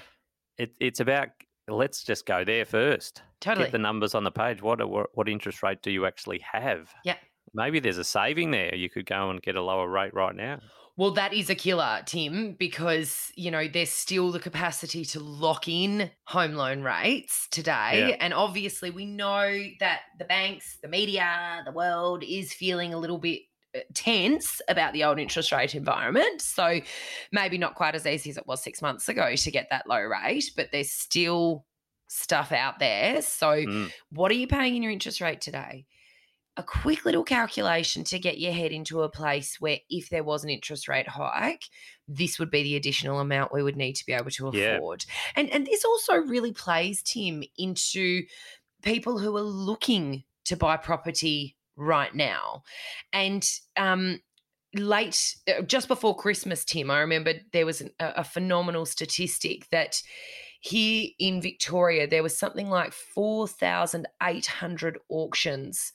It, 0.56 0.72
it's 0.80 1.00
about 1.00 1.28
let's 1.68 2.02
just 2.02 2.26
go 2.26 2.44
there 2.44 2.64
first. 2.64 3.22
Totally. 3.40 3.66
Get 3.66 3.72
the 3.72 3.78
numbers 3.78 4.14
on 4.14 4.24
the 4.24 4.30
page. 4.30 4.62
What 4.62 4.88
what, 4.88 5.10
what 5.14 5.28
interest 5.28 5.62
rate 5.62 5.82
do 5.82 5.90
you 5.90 6.06
actually 6.06 6.40
have? 6.50 6.92
Yeah. 7.04 7.16
Maybe 7.54 7.78
there's 7.78 7.98
a 7.98 8.04
saving 8.04 8.50
there. 8.50 8.74
You 8.74 8.88
could 8.88 9.04
go 9.04 9.28
and 9.28 9.42
get 9.42 9.56
a 9.56 9.62
lower 9.62 9.88
rate 9.88 10.14
right 10.14 10.34
now. 10.34 10.60
Well, 10.96 11.12
that 11.12 11.32
is 11.32 11.48
a 11.48 11.54
killer, 11.54 12.02
Tim, 12.04 12.52
because 12.58 13.32
you 13.34 13.50
know 13.50 13.66
there's 13.66 13.88
still 13.90 14.30
the 14.30 14.38
capacity 14.38 15.04
to 15.06 15.20
lock 15.20 15.66
in 15.66 16.10
home 16.24 16.52
loan 16.52 16.82
rates 16.82 17.48
today, 17.50 18.08
Yeah. 18.10 18.16
and 18.20 18.34
obviously 18.34 18.90
we 18.90 19.06
know 19.06 19.64
that 19.80 20.00
the 20.18 20.26
banks, 20.26 20.78
the 20.82 20.88
media, 20.88 21.62
the 21.64 21.72
world 21.72 22.22
is 22.22 22.52
feeling 22.52 22.92
a 22.92 22.98
little 22.98 23.18
bit 23.18 23.40
uh, 23.74 23.78
tense 23.94 24.60
about 24.68 24.92
the 24.92 25.02
old 25.02 25.18
interest 25.18 25.50
rate 25.50 25.74
environment. 25.74 26.42
So 26.42 26.80
maybe 27.32 27.56
not 27.56 27.74
quite 27.74 27.94
as 27.94 28.04
easy 28.06 28.28
as 28.28 28.36
it 28.36 28.46
was 28.46 28.62
six 28.62 28.82
months 28.82 29.08
ago 29.08 29.34
to 29.34 29.50
get 29.50 29.68
that 29.70 29.88
low 29.88 29.98
rate, 30.02 30.50
but 30.56 30.68
there's 30.72 30.90
still 30.90 31.64
stuff 32.06 32.52
out 32.52 32.78
there. 32.78 33.22
So, 33.22 33.64
Mm. 33.64 33.90
what 34.10 34.30
are 34.30 34.34
you 34.34 34.46
paying 34.46 34.76
in 34.76 34.82
your 34.82 34.92
interest 34.92 35.22
rate 35.22 35.40
today? 35.40 35.86
A 36.56 36.62
quick 36.62 37.06
little 37.06 37.24
calculation 37.24 38.04
to 38.04 38.18
get 38.18 38.38
your 38.38 38.52
head 38.52 38.72
into 38.72 39.00
a 39.02 39.08
place 39.08 39.58
where, 39.58 39.78
if 39.88 40.10
there 40.10 40.24
was 40.24 40.44
an 40.44 40.50
interest 40.50 40.86
rate 40.86 41.08
hike, 41.08 41.64
this 42.06 42.38
would 42.38 42.50
be 42.50 42.62
the 42.62 42.76
additional 42.76 43.20
amount 43.20 43.54
we 43.54 43.62
would 43.62 43.76
need 43.76 43.94
to 43.94 44.04
be 44.04 44.12
able 44.12 44.30
to 44.32 44.50
Yeah. 44.52 44.76
afford. 44.76 45.06
And 45.34 45.48
and 45.50 45.66
this 45.66 45.82
also 45.84 46.16
really 46.16 46.52
plays, 46.52 47.02
Tim, 47.02 47.42
into 47.56 48.24
people 48.82 49.18
who 49.18 49.36
are 49.36 49.42
looking 49.42 50.24
to 50.44 50.56
buy 50.56 50.76
property 50.76 51.56
right 51.76 52.14
now. 52.14 52.62
And 53.12 53.48
um, 53.76 54.20
late, 54.74 55.36
uh, 55.48 55.62
just 55.62 55.88
before 55.88 56.16
Christmas, 56.16 56.64
Tim, 56.64 56.90
I 56.90 57.00
remember 57.00 57.34
there 57.52 57.66
was 57.66 57.80
an, 57.80 57.90
a, 57.98 58.12
a 58.16 58.24
phenomenal 58.24 58.86
statistic 58.86 59.68
that 59.70 60.00
here 60.60 61.08
in 61.18 61.40
Victoria, 61.40 62.06
there 62.06 62.22
was 62.22 62.38
something 62.38 62.68
like 62.68 62.92
4,800 62.92 64.98
auctions. 65.08 65.92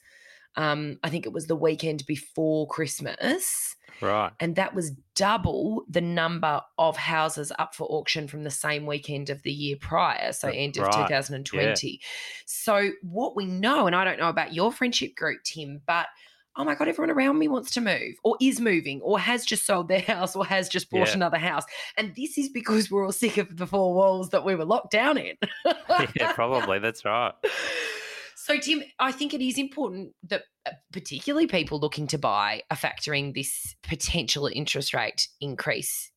Um, 0.58 0.98
I 1.02 1.08
think 1.08 1.24
it 1.24 1.32
was 1.32 1.46
the 1.46 1.56
weekend 1.56 2.04
before 2.06 2.66
Christmas. 2.66 3.74
Right. 4.00 4.30
And 4.38 4.54
that 4.56 4.74
was 4.74 4.92
double 5.16 5.84
the 5.88 6.00
number 6.00 6.60
of 6.78 6.96
houses 6.96 7.50
up 7.58 7.74
for 7.74 7.84
auction 7.88 8.28
from 8.28 8.44
the 8.44 8.50
same 8.50 8.86
weekend 8.86 9.28
of 9.30 9.42
the 9.42 9.50
year 9.50 9.76
prior, 9.80 10.32
so 10.32 10.48
end 10.48 10.76
of 10.76 10.84
Right. 10.84 11.08
2020. 11.08 12.00
So, 12.46 12.90
what 13.02 13.34
we 13.34 13.44
know, 13.46 13.86
and 13.86 13.96
I 13.96 14.04
don't 14.04 14.18
know 14.18 14.28
about 14.28 14.54
your 14.54 14.70
friendship 14.70 15.16
group, 15.16 15.40
Tim, 15.44 15.80
but 15.86 16.06
oh 16.56 16.64
my 16.64 16.74
God, 16.74 16.88
everyone 16.88 17.10
around 17.10 17.38
me 17.38 17.46
wants 17.46 17.70
to 17.72 17.80
move 17.80 18.14
or 18.24 18.36
is 18.40 18.60
moving 18.60 19.00
or 19.02 19.18
has 19.18 19.44
just 19.44 19.64
sold 19.64 19.88
their 19.88 20.00
house 20.12 20.34
or 20.36 20.44
has 20.44 20.68
just 20.68 20.90
bought 20.90 21.08
Yeah. 21.08 21.14
another 21.14 21.38
house. 21.38 21.64
And 21.96 22.14
this 22.16 22.36
is 22.36 22.48
because 22.48 22.90
we're 22.90 23.04
all 23.04 23.12
sick 23.12 23.36
of 23.36 23.56
the 23.56 23.66
four 23.66 23.94
walls 23.94 24.30
that 24.30 24.44
we 24.44 24.54
were 24.56 24.64
locked 24.64 24.90
down 24.92 25.18
in. 25.18 25.36
yeah, 26.16 26.32
probably. 26.32 26.78
That's 26.80 27.04
right. 27.04 27.32
So, 28.48 28.56
Tim, 28.58 28.82
I 28.98 29.12
think 29.12 29.34
it 29.34 29.42
is 29.42 29.58
important 29.58 30.14
that 30.26 30.44
uh, 30.64 30.70
particularly 30.90 31.46
people 31.46 31.78
looking 31.78 32.06
to 32.06 32.18
buy 32.18 32.62
are 32.70 32.78
factoring 32.78 33.34
this 33.34 33.76
potential 33.82 34.46
interest 34.46 34.94
rate 34.94 35.28
increase. 35.38 36.10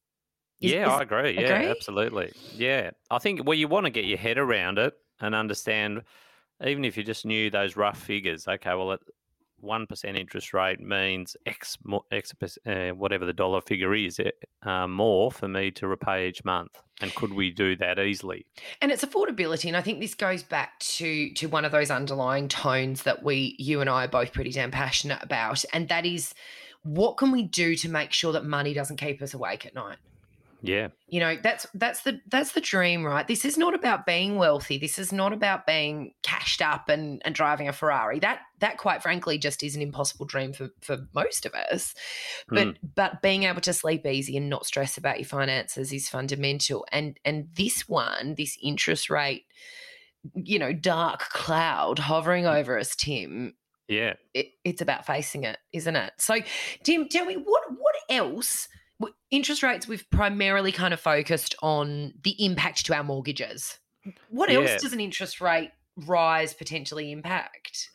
Is- 0.61 0.71
yeah, 0.71 0.87
is- 0.87 0.93
I 0.93 1.01
agree. 1.01 1.33
Yeah, 1.33 1.57
agree? 1.57 1.69
absolutely. 1.69 2.31
Yeah. 2.55 2.91
I 3.09 3.19
think, 3.19 3.45
well, 3.45 3.57
you 3.57 3.67
want 3.67 3.85
to 3.85 3.89
get 3.89 4.05
your 4.05 4.17
head 4.17 4.37
around 4.37 4.77
it 4.79 4.93
and 5.19 5.35
understand, 5.35 6.03
even 6.65 6.85
if 6.85 6.95
you 6.95 7.03
just 7.03 7.25
knew 7.25 7.49
those 7.49 7.75
rough 7.75 8.01
figures, 8.01 8.47
okay, 8.47 8.75
well, 8.75 8.93
at 8.93 9.01
1% 9.61 10.17
interest 10.17 10.53
rate 10.53 10.79
means 10.79 11.35
X, 11.45 11.77
X 12.13 12.33
uh, 12.65 12.91
whatever 12.91 13.25
the 13.25 13.33
dollar 13.33 13.59
figure 13.59 13.93
is, 13.93 14.19
eh, 14.21 14.31
uh, 14.63 14.87
more 14.87 15.31
for 15.31 15.47
me 15.47 15.71
to 15.71 15.87
repay 15.87 16.27
each 16.27 16.43
month. 16.45 16.81
And 17.01 17.13
could 17.15 17.33
we 17.33 17.49
do 17.49 17.75
that 17.77 17.97
easily? 17.97 18.45
and 18.81 18.91
it's 18.91 19.03
affordability 19.03 19.65
and 19.67 19.77
i 19.77 19.81
think 19.81 19.99
this 19.99 20.15
goes 20.15 20.43
back 20.43 20.77
to 20.79 21.31
to 21.33 21.47
one 21.47 21.65
of 21.65 21.71
those 21.71 21.91
underlying 21.91 22.47
tones 22.47 23.03
that 23.03 23.23
we 23.23 23.55
you 23.59 23.81
and 23.81 23.89
i 23.89 24.05
are 24.05 24.07
both 24.07 24.33
pretty 24.33 24.51
damn 24.51 24.71
passionate 24.71 25.19
about 25.21 25.63
and 25.73 25.87
that 25.89 26.05
is 26.05 26.33
what 26.83 27.17
can 27.17 27.31
we 27.31 27.43
do 27.43 27.75
to 27.75 27.89
make 27.89 28.11
sure 28.11 28.33
that 28.33 28.45
money 28.45 28.73
doesn't 28.73 28.97
keep 28.97 29.21
us 29.21 29.33
awake 29.33 29.65
at 29.65 29.75
night 29.75 29.97
Yeah. 30.63 30.89
you 31.07 31.19
know 31.19 31.37
that's 31.41 31.65
that's 31.73 32.03
the 32.03 32.21
that's 32.29 32.51
the 32.51 32.61
dream 32.61 33.03
right? 33.03 33.27
This 33.27 33.45
is 33.45 33.57
not 33.57 33.73
about 33.73 34.05
being 34.05 34.35
wealthy. 34.37 34.77
This 34.77 34.99
is 34.99 35.11
not 35.11 35.33
about 35.33 35.65
being 35.65 36.13
cashed 36.23 36.61
up 36.61 36.87
and 36.87 37.21
and 37.25 37.33
driving 37.33 37.67
a 37.67 37.73
ferrari. 37.73 38.19
That 38.19 38.39
that 38.59 38.77
quite 38.77 39.01
frankly 39.01 39.37
just 39.39 39.63
is 39.63 39.75
an 39.75 39.81
impossible 39.81 40.25
dream 40.25 40.53
for 40.53 40.69
for 40.81 40.99
most 41.13 41.45
of 41.45 41.53
us. 41.55 41.95
But 42.47 42.67
Mm. 42.67 42.75
but 42.95 43.21
being 43.21 43.43
able 43.43 43.61
to 43.61 43.73
sleep 43.73 44.05
easy 44.05 44.37
and 44.37 44.49
not 44.49 44.65
stress 44.65 44.97
about 44.97 45.17
your 45.19 45.25
finances 45.27 45.91
is 45.91 46.07
fundamental. 46.09 46.85
And 46.91 47.19
and 47.25 47.49
this 47.55 47.89
one 47.89 48.35
this 48.37 48.57
interest 48.61 49.09
rate 49.09 49.45
you 50.35 50.59
know 50.59 50.71
dark 50.71 51.21
cloud 51.29 51.97
hovering 51.97 52.45
over 52.45 52.77
us 52.77 52.95
tim 52.95 53.55
Yeah. 53.87 54.13
it, 54.35 54.49
it's 54.63 54.81
about 54.81 55.07
facing 55.07 55.43
it 55.43 55.57
isn't 55.73 55.95
it? 55.95 56.13
So 56.19 56.35
tim 56.83 57.07
tell 57.09 57.25
me 57.25 57.33
what 57.35 57.63
what 57.71 57.95
else 58.09 58.67
interest 59.29 59.63
rates 59.63 59.87
we've 59.87 60.09
primarily 60.09 60.71
kind 60.71 60.93
of 60.93 60.99
focused 60.99 61.55
on 61.61 62.13
the 62.23 62.35
impact 62.43 62.85
to 62.85 62.93
our 62.93 63.03
mortgages 63.03 63.79
what 64.29 64.49
Yeah. 64.51 64.59
else 64.59 64.81
does 64.81 64.93
an 64.93 64.99
interest 64.99 65.39
rate 65.41 65.71
rise 66.07 66.53
potentially 66.53 67.11
impact 67.11 67.89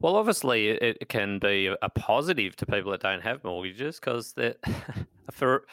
Well, 0.00 0.16
obviously, 0.16 0.68
it, 0.68 1.08
can 1.08 1.38
be 1.38 1.66
a- 1.66 1.88
positive 1.90 2.56
to 2.56 2.66
people 2.66 2.90
that 2.90 3.00
don't 3.00 3.22
have 3.22 3.44
mortgages 3.44 3.98
because 4.00 4.34
for 5.30 5.64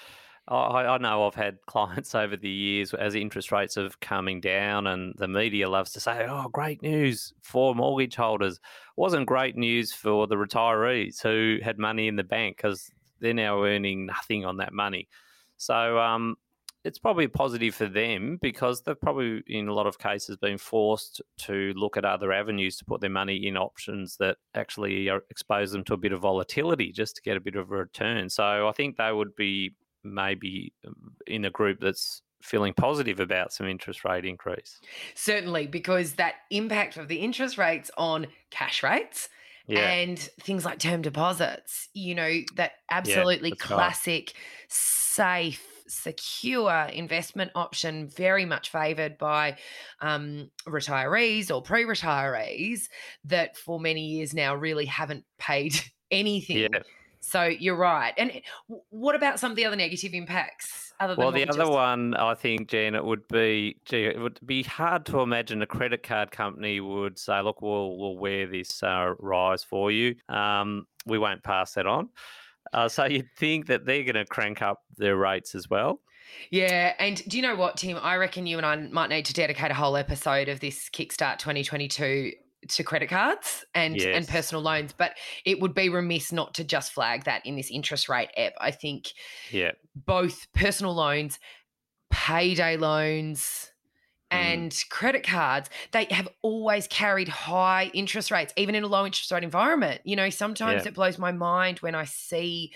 I, 0.48 0.86
I 0.86 0.98
know 0.98 1.26
I've 1.28 1.36
had 1.36 1.58
clients 1.68 2.14
over 2.16 2.38
the 2.38 2.50
years 2.50 2.94
as 2.94 3.16
interest 3.16 3.52
rates 3.52 3.76
have 3.76 4.00
coming 4.00 4.40
down, 4.42 4.88
and 4.88 5.14
the 5.18 5.28
media 5.28 5.70
loves 5.70 5.92
to 5.94 6.00
say, 6.00 6.26
"Oh, 6.30 6.48
great 6.52 6.82
news 6.82 7.34
for 7.42 7.74
mortgage 7.76 8.16
holders." 8.16 8.60
Wasn't 8.98 9.26
great 9.28 9.56
news 9.56 9.94
for 9.94 10.28
the 10.28 10.36
retirees 10.36 11.22
who 11.22 11.58
had 11.64 11.78
money 11.80 12.08
in 12.08 12.16
the 12.16 12.24
bank 12.24 12.58
because 12.58 12.90
they're 13.22 13.34
now 13.34 13.64
earning 13.64 14.06
nothing 14.06 14.46
on 14.46 14.58
that 14.58 14.74
money. 14.74 15.08
So 15.58 16.00
um, 16.00 16.36
it's 16.84 17.00
probably 17.00 17.28
positive 17.28 17.76
for 17.76 17.86
them 17.86 18.40
because 18.42 18.82
they've 18.82 19.00
probably, 19.00 19.44
in 19.48 19.68
a 19.68 19.74
lot 19.74 19.86
of 19.86 20.00
cases, 20.00 20.38
been 20.38 20.58
forced 20.58 21.22
to 21.38 21.74
look 21.76 21.98
at 21.98 22.06
other 22.06 22.34
avenues 22.34 22.78
to 22.78 22.86
put 22.86 23.02
their 23.02 23.10
money 23.10 23.48
in 23.48 23.56
options 23.56 24.18
that 24.18 24.38
actually 24.56 25.10
expose 25.30 25.72
them 25.72 25.84
to 25.86 25.94
a 25.94 25.98
bit 25.98 26.12
of 26.12 26.22
volatility 26.22 26.92
just 26.92 27.16
to 27.16 27.22
get 27.22 27.38
a 27.38 27.42
bit 27.42 27.56
of 27.56 27.72
a 27.72 27.76
return. 27.76 28.30
So 28.30 28.68
I 28.68 28.72
think 28.72 28.98
they 28.98 29.12
would 29.12 29.36
be 29.36 29.76
maybe 30.04 30.74
um, 30.88 31.14
in 31.28 31.46
a 31.46 31.52
group 31.52 31.80
that's 31.80 32.24
feeling 32.42 32.74
positive 32.74 33.20
about 33.20 33.54
some 33.54 33.68
interest 33.68 34.04
rate 34.04 34.26
increase. 34.26 34.80
certainly 35.14 35.68
because 35.68 36.14
that 36.14 36.36
impact 36.50 36.98
of 36.98 37.08
the 37.08 37.18
interest 37.18 37.60
rates 37.60 37.92
on 37.98 38.26
cash 38.50 38.82
rates 38.82 39.30
Yeah. 39.68 39.96
and 39.96 40.20
things 40.20 40.66
like 40.66 40.80
term 40.80 41.02
deposits, 41.02 41.90
you 41.94 42.16
know, 42.16 42.42
that 42.56 42.74
absolutely 42.90 43.52
right. 43.52 43.60
classic, 43.60 44.34
safe, 44.68 45.66
secure 45.88 46.88
investment 46.94 47.52
option, 47.56 48.08
very 48.08 48.46
much 48.46 48.70
favored 48.70 49.18
by 49.18 49.58
um, 50.02 50.50
retirees 50.68 51.54
or 51.54 51.62
pre 51.62 51.84
retirees 51.84 52.84
that 53.26 53.58
for 53.58 53.80
many 53.80 54.02
years 54.06 54.34
now 54.34 54.56
really 54.56 54.86
haven't 54.86 55.26
paid 55.38 55.74
anything 56.12 56.68
Yeah. 56.72 56.82
So 57.22 57.44
you're 57.44 57.76
right. 57.76 58.14
And 58.18 58.42
what 58.90 59.16
about 59.16 59.40
some 59.40 59.52
of 59.52 59.56
the 59.56 59.66
other 59.66 59.76
negative 59.76 60.14
impacts? 60.14 60.92
Other 61.00 61.16
well, 61.16 61.32
the 61.32 61.48
other 61.48 61.70
one, 61.70 62.16
I 62.16 62.34
think, 62.36 62.68
Gen, 62.68 62.94
it 62.94 63.04
would 63.04 63.28
be, 63.28 63.78
gee, 63.86 64.06
it 64.06 64.20
would 64.20 64.40
be 64.46 64.64
hard 64.64 65.06
to 65.08 65.22
imagine 65.22 65.62
a 65.62 65.66
credit 65.66 66.04
card 66.04 66.32
company 66.32 66.80
would 66.80 67.18
say, 67.18 67.42
"Look, 67.42 67.62
we'll 67.62 67.98
we'll 67.98 68.18
wear 68.18 68.46
this 68.46 68.84
uh, 68.84 69.14
rise 69.18 69.64
for 69.64 69.92
you. 69.92 70.16
Um, 70.30 70.86
we 71.08 71.18
won't 71.18 71.44
pass 71.44 71.74
that 71.74 71.88
on." 71.88 72.10
Uh, 72.74 72.88
so 72.88 73.06
you'd 73.06 73.30
think 73.38 73.68
that 73.68 73.86
they're 73.86 74.04
going 74.04 74.16
to 74.16 74.26
crank 74.26 74.62
up 74.62 74.82
their 74.98 75.18
rates 75.18 75.56
as 75.56 75.70
well. 75.70 76.02
Yeah, 76.50 76.94
and 77.00 77.24
do 77.28 77.38
you 77.38 77.44
know 77.44 77.56
what, 77.56 77.78
Tim? 77.78 77.98
I 78.02 78.18
reckon 78.18 78.46
you 78.46 78.58
and 78.58 78.66
I 78.66 78.76
might 78.76 79.10
need 79.10 79.26
to 79.26 79.34
dedicate 79.34 79.72
a 79.72 79.76
whole 79.76 79.98
episode 79.98 80.50
of 80.50 80.60
this 80.60 80.90
Kickstart 80.90 81.40
2022 81.40 82.34
to 82.68 82.84
credit 82.84 83.10
cards 83.10 83.66
and 83.74 83.98
yes. 83.98 84.16
and 84.16 84.28
personal 84.28 84.62
loans 84.62 84.94
but 84.98 85.14
it 85.46 85.60
would 85.60 85.74
be 85.74 85.90
remiss 85.90 86.32
not 86.32 86.54
to 86.54 86.64
just 86.64 86.92
flag 86.92 87.24
that 87.24 87.46
in 87.46 87.56
this 87.56 87.72
interest 87.72 88.08
rate 88.08 88.30
app 88.38 88.54
i 88.60 88.72
think 88.72 89.12
yeah 89.50 89.72
both 89.96 90.48
personal 90.54 90.94
loans 90.94 91.40
payday 92.12 92.78
loans 92.78 93.72
mm. 94.32 94.38
and 94.38 94.84
credit 94.90 95.24
cards 95.24 95.70
they 95.92 96.06
have 96.12 96.28
always 96.42 96.88
carried 96.88 97.28
high 97.28 97.90
interest 97.94 98.30
rates 98.30 98.54
even 98.58 98.76
in 98.76 98.84
a 98.84 98.88
low 98.88 99.06
interest 99.06 99.32
rate 99.32 99.44
environment 99.44 100.02
you 100.04 100.16
know 100.16 100.30
sometimes 100.30 100.84
yeah. 100.84 100.90
it 100.90 100.94
blows 100.94 101.18
my 101.18 101.32
mind 101.32 101.80
when 101.80 101.96
i 101.96 102.04
see 102.04 102.72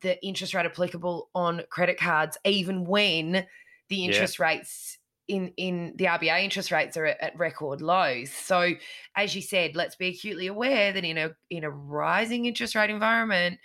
the 0.00 0.22
interest 0.24 0.54
rate 0.54 0.66
applicable 0.66 1.28
on 1.34 1.62
credit 1.70 1.98
cards, 1.98 2.38
even 2.44 2.84
when 2.84 3.46
the 3.88 4.04
interest 4.04 4.38
yeah. 4.38 4.46
rates 4.46 4.97
in 5.28 5.52
in 5.56 5.92
the 5.96 6.06
RBA 6.06 6.42
interest 6.42 6.70
rates 6.70 6.96
are 6.96 7.06
at, 7.06 7.20
at, 7.20 7.38
record 7.38 7.80
lows. 7.80 8.32
So, 8.32 8.72
as 9.14 9.36
you 9.36 9.42
said, 9.42 9.76
let's 9.76 9.94
be 9.94 10.08
acutely 10.08 10.46
aware 10.46 10.92
that 10.92 11.04
in 11.04 11.18
a 11.18 11.30
in 11.50 11.64
a 11.64 11.70
rising 11.70 12.46
interest 12.46 12.74
rate 12.74 12.90
environment, 12.90 13.58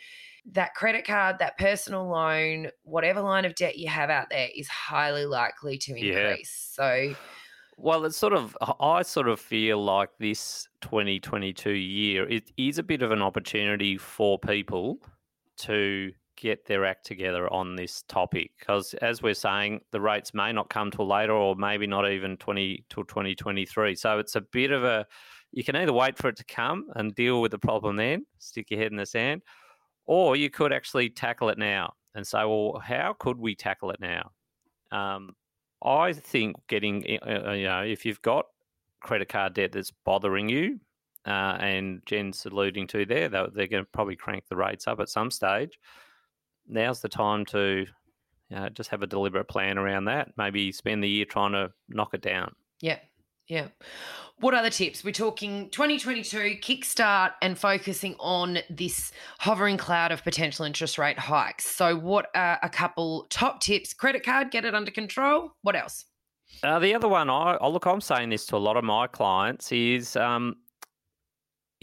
that 0.52 0.76
credit 0.76 1.08
card, 1.08 1.38
that 1.40 1.58
personal 1.58 2.08
loan, 2.08 2.68
whatever 2.84 3.22
line 3.22 3.46
of 3.46 3.56
debt 3.56 3.78
you 3.78 3.88
have 3.88 4.10
out 4.10 4.30
there, 4.30 4.50
is 4.56 4.68
highly 4.68 5.26
likely 5.26 5.78
to 5.80 5.92
increase. 5.92 6.76
Yeah. 6.78 7.10
So. 7.12 7.16
Well, 7.76 8.06
it's 8.06 8.18
sort 8.18 8.34
of, 8.34 8.56
I 8.80 9.02
sort 9.02 9.28
of 9.28 9.40
feel 9.40 9.84
like 9.84 10.12
this 10.20 10.68
2022 10.82 11.72
year, 11.72 12.30
it 12.30 12.52
is 12.56 12.78
a 12.78 12.84
bit 12.84 13.02
of 13.02 13.12
an 13.12 13.24
opportunity 13.24 13.98
for 13.98 14.38
people 14.38 15.00
to 15.58 16.12
get 16.36 16.66
their 16.66 16.86
act 16.86 17.06
together 17.06 17.52
on 17.52 17.76
this 17.76 18.04
topic 18.04 18.52
because 18.60 18.94
as 18.96 19.22
we're 19.22 19.34
saying 19.34 19.80
the 19.92 20.02
rates 20.02 20.34
may 20.34 20.52
not 20.52 20.70
come 20.70 20.92
till 20.92 21.08
later 21.08 21.34
or 21.34 21.56
maybe 21.56 21.88
not 21.88 22.10
even 22.10 22.38
20 22.38 22.84
till 22.90 23.04
2023 23.04 23.96
so 23.96 24.20
it's 24.20 24.36
a 24.36 24.42
bit 24.42 24.72
of 24.72 24.84
a 24.84 25.06
you 25.52 25.64
can 25.64 25.76
either 25.76 25.94
wait 25.94 26.18
for 26.18 26.30
it 26.30 26.36
to 26.36 26.44
come 26.46 26.88
and 26.96 27.16
deal 27.16 27.42
with 27.42 27.52
the 27.52 27.58
problem 27.58 27.96
then 27.96 28.26
stick 28.40 28.70
your 28.72 28.80
head 28.80 28.92
in 28.92 28.98
the 28.98 29.06
sand 29.06 29.42
or 30.06 30.36
you 30.36 30.50
could 30.50 30.74
actually 30.74 31.10
tackle 31.10 31.50
it 31.50 31.58
now 31.58 31.94
and 32.16 32.26
say 32.26 32.44
well 32.44 32.82
how 32.84 33.16
could 33.18 33.38
we 33.38 33.56
tackle 33.56 33.92
it 33.92 34.00
now? 34.00 34.32
Um, 34.92 35.32
i 35.84 36.14
think 36.14 36.56
getting 36.68 37.20
uh, 37.22 37.50
uh 37.50 37.52
you 37.52 37.66
know 37.66 37.84
if 37.84 38.06
you've 38.06 38.22
got 38.22 38.46
credit 39.02 39.28
card 39.28 39.54
debt 39.54 39.72
that's 39.72 39.92
bothering 40.06 40.50
you 40.50 40.80
uh, 41.26 41.58
and 41.60 42.02
Gen's 42.06 42.46
alluding 42.46 42.88
to 42.88 43.06
there, 43.06 43.30
they're 43.30 43.68
going 43.68 43.84
to 43.84 43.90
probably 43.94 44.16
crank 44.16 44.44
the 44.50 44.58
rates 44.58 44.88
up 44.88 45.00
at 45.00 45.10
some 45.10 45.32
stage 45.32 45.80
now's 46.68 47.02
the 47.02 47.10
time 47.10 47.46
to 47.48 47.86
you 48.50 48.56
know, 48.56 48.70
just 48.70 48.90
have 48.90 49.02
a 49.02 49.08
deliberate 49.08 49.48
plan 49.48 49.78
around 49.78 50.06
that. 50.06 50.34
Maybe 50.38 50.72
spend 50.72 51.04
the 51.04 51.10
year 51.10 51.26
trying 51.26 51.54
to 51.54 51.72
knock 51.90 52.14
it 52.14 52.22
down. 52.22 52.54
Yeah. 52.82 53.00
Yeah. 53.48 53.68
What 54.40 54.54
other 54.54 54.70
tips? 54.70 55.04
We're 55.04 55.12
talking 55.12 55.70
2022 55.70 56.58
kickstart 56.62 57.32
and 57.42 57.58
focusing 57.58 58.16
on 58.20 58.60
this 58.70 59.12
hovering 59.40 59.78
cloud 59.78 60.12
of 60.12 60.24
potential 60.24 60.66
interest 60.66 60.98
rate 60.98 61.20
hikes. 61.20 61.66
So, 61.66 61.96
what 61.96 62.28
are 62.36 62.60
a 62.62 62.70
couple 62.70 63.26
top 63.30 63.62
tips? 63.62 63.94
Credit 63.94 64.24
card, 64.24 64.52
get 64.52 64.66
it 64.66 64.74
under 64.74 64.92
control. 64.92 65.52
What 65.62 65.76
else? 65.76 66.06
Uh, 66.62 66.80
the 66.80 66.94
other 66.94 67.08
one, 67.08 67.30
I 67.30 67.58
oh, 67.60 67.70
look, 67.70 67.86
I'm 67.86 68.02
saying 68.02 68.30
this 68.30 68.46
to 68.48 68.56
a 68.56 68.58
lot 68.58 68.78
of 68.78 68.84
my 68.84 69.08
clients 69.08 69.72
is 69.72 70.16
um, 70.16 70.56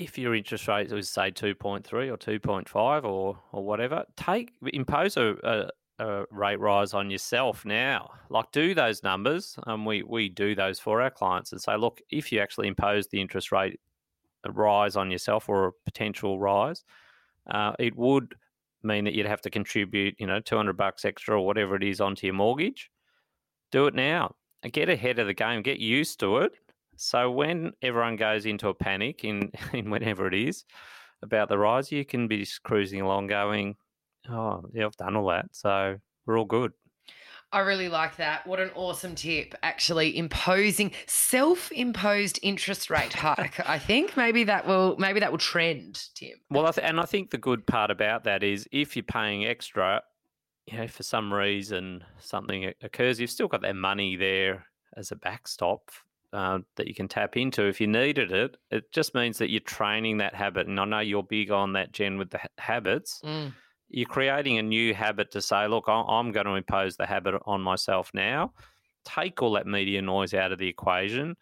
if 0.00 0.16
your 0.16 0.34
interest 0.34 0.66
rate 0.66 0.90
was 0.90 1.08
say 1.08 1.30
2.3 1.30 1.84
or 1.92 2.16
2.5 2.16 3.04
or 3.04 3.38
or 3.52 3.64
whatever 3.64 4.04
take 4.16 4.52
impose 4.72 5.16
a, 5.18 5.36
a, 5.44 6.04
a, 6.04 6.24
rate 6.30 6.58
rise 6.58 6.94
on 6.94 7.10
yourself 7.10 7.64
now. 7.64 8.10
Like 8.30 8.50
do 8.52 8.74
those 8.74 9.02
numbers 9.02 9.58
and 9.66 9.84
we 9.84 10.02
we 10.02 10.28
do 10.30 10.54
those 10.54 10.78
for 10.80 11.02
our 11.02 11.10
clients 11.10 11.52
and 11.52 11.60
say 11.60 11.76
look 11.76 12.00
if 12.10 12.32
you 12.32 12.40
actually 12.40 12.68
impose 12.68 13.08
the 13.08 13.20
interest 13.20 13.52
rate 13.52 13.78
rise 14.48 14.96
on 14.96 15.10
yourself 15.10 15.48
or 15.50 15.66
a 15.66 15.72
potential 15.84 16.40
rise 16.40 16.82
uh, 17.50 17.72
it 17.78 17.94
would 17.94 18.34
mean 18.82 19.04
that 19.04 19.12
you'd 19.12 19.26
have 19.26 19.42
to 19.42 19.50
contribute 19.50 20.14
you 20.18 20.26
know 20.26 20.40
200 20.40 20.76
bucks 20.76 21.04
extra 21.04 21.36
or 21.38 21.46
whatever 21.46 21.76
it 21.76 21.82
is 21.82 22.00
onto 22.00 22.26
your 22.26 22.34
mortgage. 22.34 22.90
Do 23.70 23.86
it 23.86 23.94
now. 23.94 24.34
Get 24.72 24.88
ahead 24.88 25.18
of 25.18 25.26
the 25.26 25.34
game. 25.34 25.62
Get 25.62 25.78
used 25.78 26.20
to 26.20 26.38
it 26.38 26.52
so 27.00 27.30
when 27.30 27.72
everyone 27.80 28.16
goes 28.16 28.44
into 28.44 28.68
a 28.68 28.74
panic 28.74 29.24
in, 29.24 29.52
in 29.72 29.88
whenever 29.88 30.26
it 30.26 30.34
is 30.34 30.64
about 31.22 31.48
the 31.48 31.56
rise, 31.56 31.90
you 31.90 32.04
can 32.04 32.28
be 32.28 32.40
just 32.40 32.62
cruising 32.62 33.00
along 33.00 33.28
going, 33.28 33.76
oh, 34.28 34.62
yeah, 34.74 34.84
I've 34.84 34.96
done 34.96 35.16
all 35.16 35.28
that. 35.28 35.46
So 35.52 35.96
we're 36.26 36.38
all 36.38 36.44
good. 36.44 36.72
I 37.52 37.60
really 37.60 37.88
like 37.88 38.16
that. 38.16 38.46
What 38.46 38.60
an 38.60 38.70
awesome 38.74 39.14
tip. 39.14 39.54
Actually 39.62 40.16
imposing 40.16 40.92
self-imposed 41.06 42.38
interest 42.42 42.90
rate 42.90 43.14
hike. 43.14 43.66
I 43.68 43.78
think 43.78 44.16
maybe 44.16 44.44
that 44.44 44.66
will 44.66 44.96
maybe 44.98 45.18
that 45.20 45.32
will 45.32 45.38
trend, 45.38 46.04
Tim. 46.14 46.36
Well, 46.50 46.66
I 46.66 46.70
th- 46.70 46.86
and 46.86 47.00
I 47.00 47.06
think 47.06 47.30
the 47.30 47.38
good 47.38 47.66
part 47.66 47.90
about 47.90 48.24
that 48.24 48.44
is 48.44 48.68
if 48.70 48.94
you're 48.94 49.02
paying 49.02 49.46
extra, 49.46 50.02
you 50.66 50.78
know, 50.78 50.86
for 50.86 51.02
some 51.02 51.32
reason 51.34 52.04
something 52.20 52.72
occurs, 52.82 53.18
you've 53.18 53.30
still 53.30 53.48
got 53.48 53.62
that 53.62 53.74
money 53.74 54.14
there 54.14 54.66
as 54.96 55.10
a 55.10 55.16
backstop 55.16 55.90
uh, 56.32 56.60
that 56.76 56.86
you 56.86 56.94
can 56.94 57.08
tap 57.08 57.36
into 57.36 57.64
if 57.66 57.80
you 57.80 57.86
needed 57.86 58.32
it. 58.32 58.56
It 58.70 58.92
just 58.92 59.14
means 59.14 59.38
that 59.38 59.50
you're 59.50 59.60
training 59.60 60.18
that 60.18 60.34
habit. 60.34 60.66
And 60.66 60.78
I 60.78 60.84
know 60.84 61.00
you're 61.00 61.22
big 61.22 61.50
on 61.50 61.72
that, 61.74 61.92
Gen, 61.92 62.18
with 62.18 62.30
the 62.30 62.38
ha- 62.38 62.48
habits. 62.58 63.20
Mm. 63.24 63.52
You're 63.88 64.08
creating 64.08 64.58
a 64.58 64.62
new 64.62 64.94
habit 64.94 65.32
to 65.32 65.42
say, 65.42 65.66
look, 65.66 65.84
I'm 65.88 66.30
going 66.30 66.46
to 66.46 66.54
impose 66.54 66.96
the 66.96 67.06
habit 67.06 67.34
on 67.46 67.60
myself 67.60 68.10
now. 68.14 68.52
Take 69.04 69.42
all 69.42 69.52
that 69.52 69.66
media 69.66 70.00
noise 70.02 70.32
out 70.32 70.52
of 70.52 70.58
the 70.58 70.68
equation. 70.68 71.36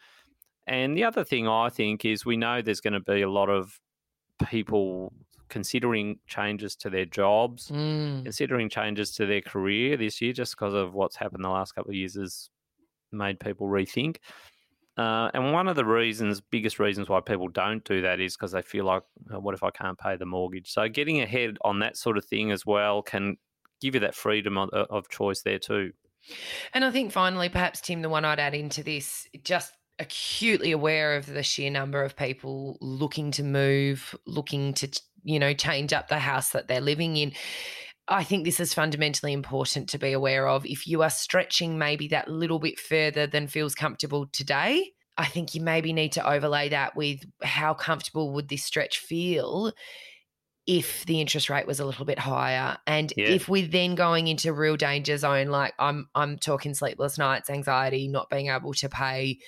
And 0.67 0.97
the 0.97 1.05
other 1.05 1.25
thing 1.25 1.49
I 1.49 1.69
think 1.69 2.05
is 2.05 2.25
we 2.25 2.37
know 2.37 2.63
there's 2.63 2.81
going 2.81 2.95
to 2.95 3.01
be 3.01 3.23
a 3.23 3.31
lot 3.31 3.51
of 3.51 3.79
people 4.49 5.13
considering 5.49 6.19
changes 6.27 6.77
to 6.77 6.91
their 6.91 7.05
jobs, 7.07 7.69
mm. 7.69 8.23
considering 8.23 8.69
changes 8.69 9.13
to 9.17 9.27
their 9.27 9.41
career 9.41 9.97
this 9.97 10.21
year, 10.21 10.33
just 10.33 10.57
because 10.57 10.75
of 10.75 10.95
what's 10.95 11.17
happened 11.17 11.45
the 11.45 11.49
last 11.49 11.75
couple 11.75 11.91
of 11.91 11.97
years 11.97 12.15
has 12.15 12.51
made 13.13 13.41
people 13.41 13.67
rethink. 13.67 14.17
Uh, 14.99 15.31
and 15.33 15.53
one 15.53 15.69
of 15.69 15.77
the 15.77 15.85
reasons, 15.85 16.41
biggest 16.41 16.81
reasons 16.81 17.09
why 17.09 17.21
people 17.21 17.47
don't 17.47 17.85
do 17.85 18.03
that 18.03 18.19
is 18.19 18.37
because 18.37 18.51
they 18.51 18.63
feel 18.63 18.85
like, 18.85 19.05
oh, 19.33 19.39
what 19.39 19.55
if 19.55 19.63
I 19.63 19.71
can't 19.71 19.97
pay 19.97 20.17
the 20.17 20.27
mortgage? 20.27 20.73
So 20.73 20.89
getting 20.89 21.21
ahead 21.21 21.57
on 21.63 21.79
that 21.79 21.97
sort 21.97 22.19
of 22.19 22.25
thing 22.25 22.51
as 22.51 22.67
well 22.67 23.01
can 23.01 23.37
give 23.81 23.95
you 23.95 24.01
that 24.01 24.17
freedom 24.17 24.59
of, 24.59 24.71
of 24.71 25.09
choice 25.09 25.43
there 25.43 25.61
too. 25.61 25.93
And 26.75 26.85
I 26.85 26.91
think 26.91 27.13
finally, 27.13 27.49
perhaps, 27.49 27.81
Tim, 27.81 28.03
the 28.03 28.09
one 28.09 28.25
I'd 28.25 28.41
add 28.41 28.55
into 28.55 28.83
this, 28.83 29.29
just 29.45 29.73
acutely 30.01 30.73
aware 30.73 31.17
of 31.17 31.27
the 31.27 31.45
sheer 31.45 31.71
number 31.71 32.03
of 32.03 32.17
people 32.17 32.77
looking 32.81 33.31
to 33.33 33.45
move, 33.45 34.17
looking 34.27 34.75
to, 34.75 34.89
you 35.23 35.39
know, 35.39 35.55
change 35.55 35.93
up 35.93 36.09
the 36.09 36.19
house 36.19 36.51
that 36.51 36.67
they're 36.67 36.81
living 36.81 37.17
in. 37.17 37.33
I 38.09 38.25
think 38.25 38.45
this 38.45 38.61
is 38.61 38.73
fundamentally 38.73 39.33
important 39.33 39.89
to 39.91 39.99
be 39.99 40.13
aware 40.13 40.49
of. 40.49 40.65
If 40.65 40.87
you 40.87 41.03
are 41.03 41.11
stretching 41.11 41.79
maybe 41.79 42.09
that 42.09 42.29
little 42.29 42.59
bit 42.59 42.79
further 42.79 43.27
than 43.27 43.47
feels 43.47 43.75
comfortable 43.75 44.27
today, 44.33 44.93
I 45.19 45.27
think 45.27 45.55
you 45.55 45.61
maybe 45.61 45.93
need 45.93 46.13
to 46.13 46.29
overlay 46.29 46.71
that 46.71 46.97
with 46.97 47.21
how 47.43 47.75
comfortable 47.75 48.33
would 48.35 48.49
this 48.49 48.65
stretch 48.65 48.99
feel 48.99 49.73
if 50.67 51.05
the 51.07 51.21
interest 51.21 51.51
rate 51.51 51.67
was 51.67 51.81
a 51.81 51.85
little 51.85 52.05
bit 52.05 52.19
higher 52.19 52.77
and 52.87 53.13
yeah. 53.17 53.25
if 53.25 53.49
we're 53.49 53.67
then 53.67 53.95
going 53.95 54.29
into 54.29 54.53
real 54.53 54.77
danger 54.77 55.17
zone 55.17 55.49
like 55.49 55.73
I'm 55.79 56.11
I'm 56.15 56.37
talking 56.37 56.75
sleepless 56.75 57.17
nights 57.17 57.49
anxiety 57.49 58.07
not 58.07 58.29
being 58.29 58.49
able 58.49 58.75
to 58.75 58.89
pay 58.91 59.39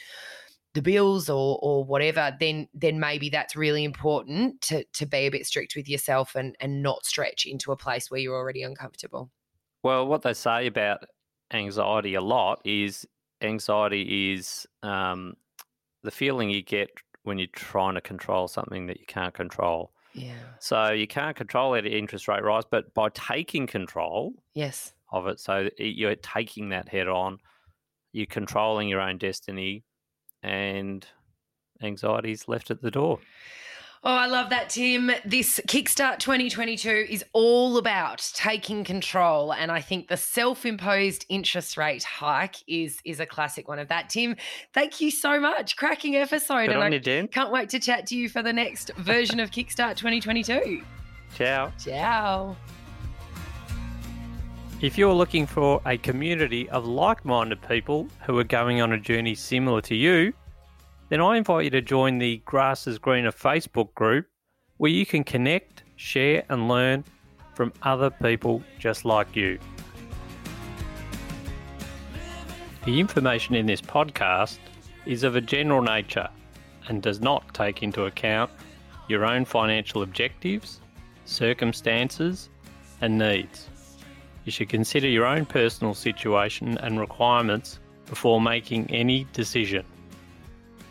the 0.75 0.83
bills 0.83 1.29
or 1.29 1.59
or 1.63 1.85
whatever, 1.85 2.37
then 2.39 2.69
then 2.75 3.01
maybe 3.01 3.29
that's 3.29 3.57
really 3.57 3.85
important 3.85 4.61
to 4.63 4.85
to 4.93 5.07
be 5.07 5.19
a 5.19 5.31
bit 5.31 5.47
strict 5.47 5.75
with 5.77 5.89
yourself 5.89 6.35
and 6.35 6.57
and 6.61 6.83
not 6.83 7.05
stretch 7.05 7.47
into 7.47 7.73
a 7.73 7.77
place 7.77 8.11
where 8.11 8.21
you're 8.21 8.37
already 8.37 8.63
uncomfortable. 8.63 9.31
Well, 9.83 10.07
what 10.07 10.23
they 10.23 10.35
say 10.35 10.67
about 10.67 11.05
anxiety 11.53 12.15
a 12.15 12.21
lot 12.21 12.61
is 12.65 13.07
anxiety 13.41 14.33
is 14.35 14.67
um, 14.83 15.35
the 16.03 16.11
feeling 16.11 16.51
you 16.51 16.63
get 16.63 16.91
when 17.23 17.39
you're 17.39 17.49
trying 17.53 17.95
to 17.95 18.01
control 18.01 18.49
something 18.49 18.87
that 18.87 19.01
you 19.01 19.07
can't 19.07 19.35
control. 19.35 19.93
Yeah. 20.13 20.35
So 20.59 20.91
you 20.91 21.07
can't 21.07 21.37
control 21.37 21.73
that 21.73 21.87
interest 21.87 22.29
rate 22.29 22.43
rise, 22.43 22.65
but 22.71 22.93
by 22.95 23.09
taking 23.11 23.67
control, 23.67 24.35
yes, 24.55 24.93
of 25.13 25.27
it, 25.27 25.41
so 25.41 25.69
you're 25.79 26.17
taking 26.17 26.71
that 26.71 26.89
head 26.89 27.09
on, 27.09 27.39
you're 28.13 28.27
controlling 28.27 28.89
your 28.89 29.01
own 29.01 29.19
destiny 29.19 29.85
and 30.43 31.07
anxieties 31.83 32.49
left 32.49 32.71
at 32.71 32.83
the 32.83 32.91
door. 32.91 33.19
Oh, 34.03 34.15
I 34.15 34.27
love 34.29 34.49
that, 34.49 34.71
Tim. 34.71 35.11
This 35.27 35.61
Kickstart 35.67 36.21
2022 36.21 37.07
is 37.11 37.23
all 37.35 37.77
about 37.77 38.31
taking 38.35 38.83
control. 38.83 39.53
And 39.53 39.71
I 39.71 39.83
think 39.83 40.09
the 40.09 40.17
self 40.17 40.65
imposed 40.65 41.27
interest 41.29 41.77
rate 41.77 42.03
hike 42.03 42.57
is, 42.67 42.99
is 43.05 43.21
a 43.21 43.27
classic 43.27 43.69
one 43.69 43.79
of 43.79 43.89
that. 43.89 44.09
Tim, 44.09 44.37
thank 44.73 45.03
you 45.03 45.11
so 45.11 45.39
much. 45.39 45.77
Cracking 45.77 46.17
episode. 46.17 46.69
Good 46.69 46.77
and 46.77 46.83
on 46.83 46.93
I 46.93 46.95
you, 46.95 47.01
Gen. 47.01 47.29
can't 47.29 47.53
wait 47.53 47.69
to 47.71 47.79
chat 47.79 48.07
to 48.07 48.17
you 48.17 48.31
for 48.31 48.43
the 48.43 48.55
next 48.55 48.91
version 48.95 49.39
of 49.39 49.51
Kickstart 49.51 49.97
2022. 49.97 50.83
Ciao. 51.37 51.71
Ciao. 51.79 52.57
If 54.83 54.97
you're 54.97 55.13
looking 55.13 55.47
for 55.47 55.83
a 55.85 55.99
community 55.99 56.67
of 56.71 56.87
like 56.87 57.23
minded 57.23 57.61
people 57.69 58.09
who 58.25 58.39
are 58.39 58.45
going 58.45 58.81
on 58.81 58.93
a 58.93 58.99
journey 58.99 59.35
similar 59.35 59.83
to 59.83 59.95
you, 59.95 60.33
then 61.11 61.21
I 61.21 61.37
invite 61.37 61.65
you 61.65 61.71
to 61.73 61.83
join 61.83 62.17
the 62.17 62.39
Grass 62.47 62.87
is 62.87 62.99
Greener 62.99 63.31
Facebook 63.31 63.95
group 63.95 64.27
where 64.79 64.91
you 64.91 65.05
can 65.05 65.23
connect, 65.23 65.83
share, 65.97 66.45
and 66.49 66.67
learn 66.67 67.05
from 67.55 67.75
other 67.83 68.09
people 68.09 68.63
just 68.79 69.05
like 69.05 69.37
you. 69.37 69.59
The 72.87 72.99
information 72.99 73.57
in 73.57 73.67
this 73.67 73.83
podcast 73.83 74.57
is 75.05 75.25
of 75.25 75.37
a 75.37 75.43
general 75.43 75.83
nature 75.83 76.31
and 76.89 77.03
does 77.03 77.21
not 77.21 77.53
take 77.53 77.83
into 77.83 78.07
account 78.07 78.51
your 79.09 79.27
own 79.27 79.45
financial 79.45 80.01
objectives, 80.01 80.81
circumstances, 81.27 82.49
and 83.03 83.19
needs. 83.19 83.70
You 84.51 84.53
should 84.53 84.69
consider 84.69 85.07
your 85.07 85.27
own 85.27 85.47
personal 85.47 85.95
situation 85.95 86.77
and 86.79 86.99
requirements 86.99 87.79
before 88.07 88.41
making 88.41 88.91
any 88.91 89.25
decision. 89.33 89.85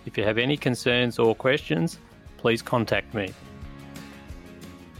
If 0.06 0.18
you 0.18 0.24
have 0.24 0.38
any 0.38 0.56
concerns 0.56 1.20
or 1.20 1.36
questions, 1.36 2.00
please 2.38 2.62
contact 2.62 3.14
me. 3.14 3.34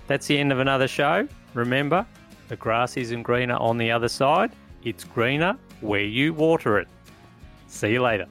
That's 0.08 0.28
the 0.28 0.38
end 0.38 0.52
of 0.52 0.60
another 0.60 0.90
show. 0.90 1.26
Remember, 1.54 2.06
the 2.50 2.58
grass 2.58 2.98
isn't 2.98 3.24
greener 3.24 3.56
on 3.56 3.78
the 3.78 3.92
other 3.92 4.10
side, 4.10 4.52
it's 4.84 5.06
greener 5.06 5.58
where 5.80 6.04
you 6.04 6.34
water 6.34 6.80
it. 6.80 6.90
See 7.68 7.94
you 7.94 8.02
later. 8.02 8.28